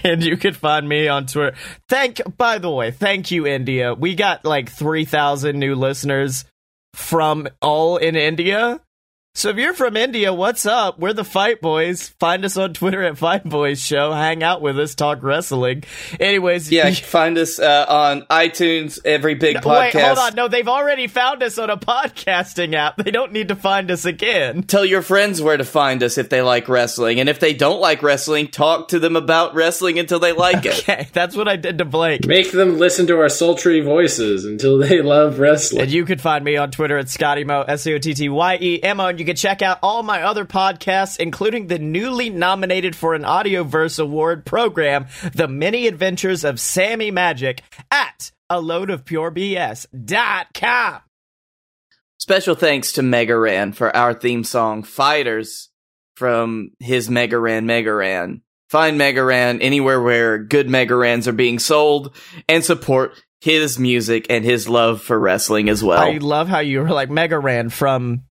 [0.06, 1.58] And you can find me on Twitter.
[1.90, 3.96] Thank, by the way, thank you, India.
[3.96, 6.46] We got like 3,000 new listeners
[6.94, 8.82] from all in India.
[9.38, 10.98] So if you're from India, what's up?
[10.98, 12.08] We're the Fight Boys.
[12.22, 14.14] Find us on Twitter at Fight Boys Show.
[14.14, 15.84] Hang out with us, talk wrestling.
[16.22, 19.94] Anyways, Yeah, find us uh, on iTunes, every big podcast.
[19.94, 20.36] Wait, hold on.
[20.36, 22.96] No, they've already found us on a podcasting app.
[22.96, 24.64] They don't need to find us again.
[24.64, 27.20] Tell your friends where to find us if they like wrestling.
[27.20, 30.80] And if they don't like wrestling, talk to them about wrestling until they like it.
[30.80, 32.26] Okay, that's what I did to Blake.
[32.26, 35.82] Make them listen to our sultry voices until they love wrestling.
[35.82, 38.58] And you can find me on Twitter at ScottyEmo, S C O T T Y
[38.62, 42.30] E M O, and you can check out all my other podcasts, including the newly
[42.30, 48.92] nominated for an Audioverse Award program, The Many Adventures of Sammy Magic, at a load
[48.92, 51.02] of pure BS.com.
[52.20, 55.70] Special thanks to Mega Ran for our theme song, Fighters,
[56.16, 58.44] from his Mega Ran Mega Ran.
[58.70, 62.16] Find Mega Ran anywhere where good Mega Rans are being sold
[62.48, 66.00] and support his music and his love for wrestling as well.
[66.00, 68.26] I love how you were like Mega Ran from.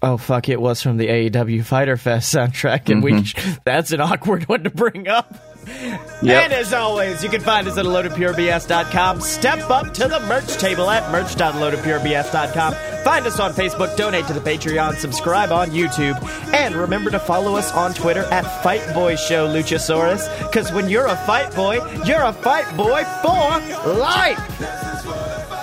[0.00, 0.48] Oh fuck!
[0.48, 3.54] It was from the AEW Fighter Fest soundtrack, and we mm-hmm.
[3.64, 5.34] that's an awkward one to bring up.
[5.66, 9.20] And as always, you can find us at loadedpurebs.com.
[9.20, 12.74] Step up to the merch table at merch.loadedpurebs.com.
[13.04, 16.22] Find us on Facebook, donate to the Patreon, subscribe on YouTube,
[16.54, 20.28] and remember to follow us on Twitter at Fight Boy Show Luchasaurus.
[20.46, 25.57] Because when you're a fight boy, you're a fight boy for life.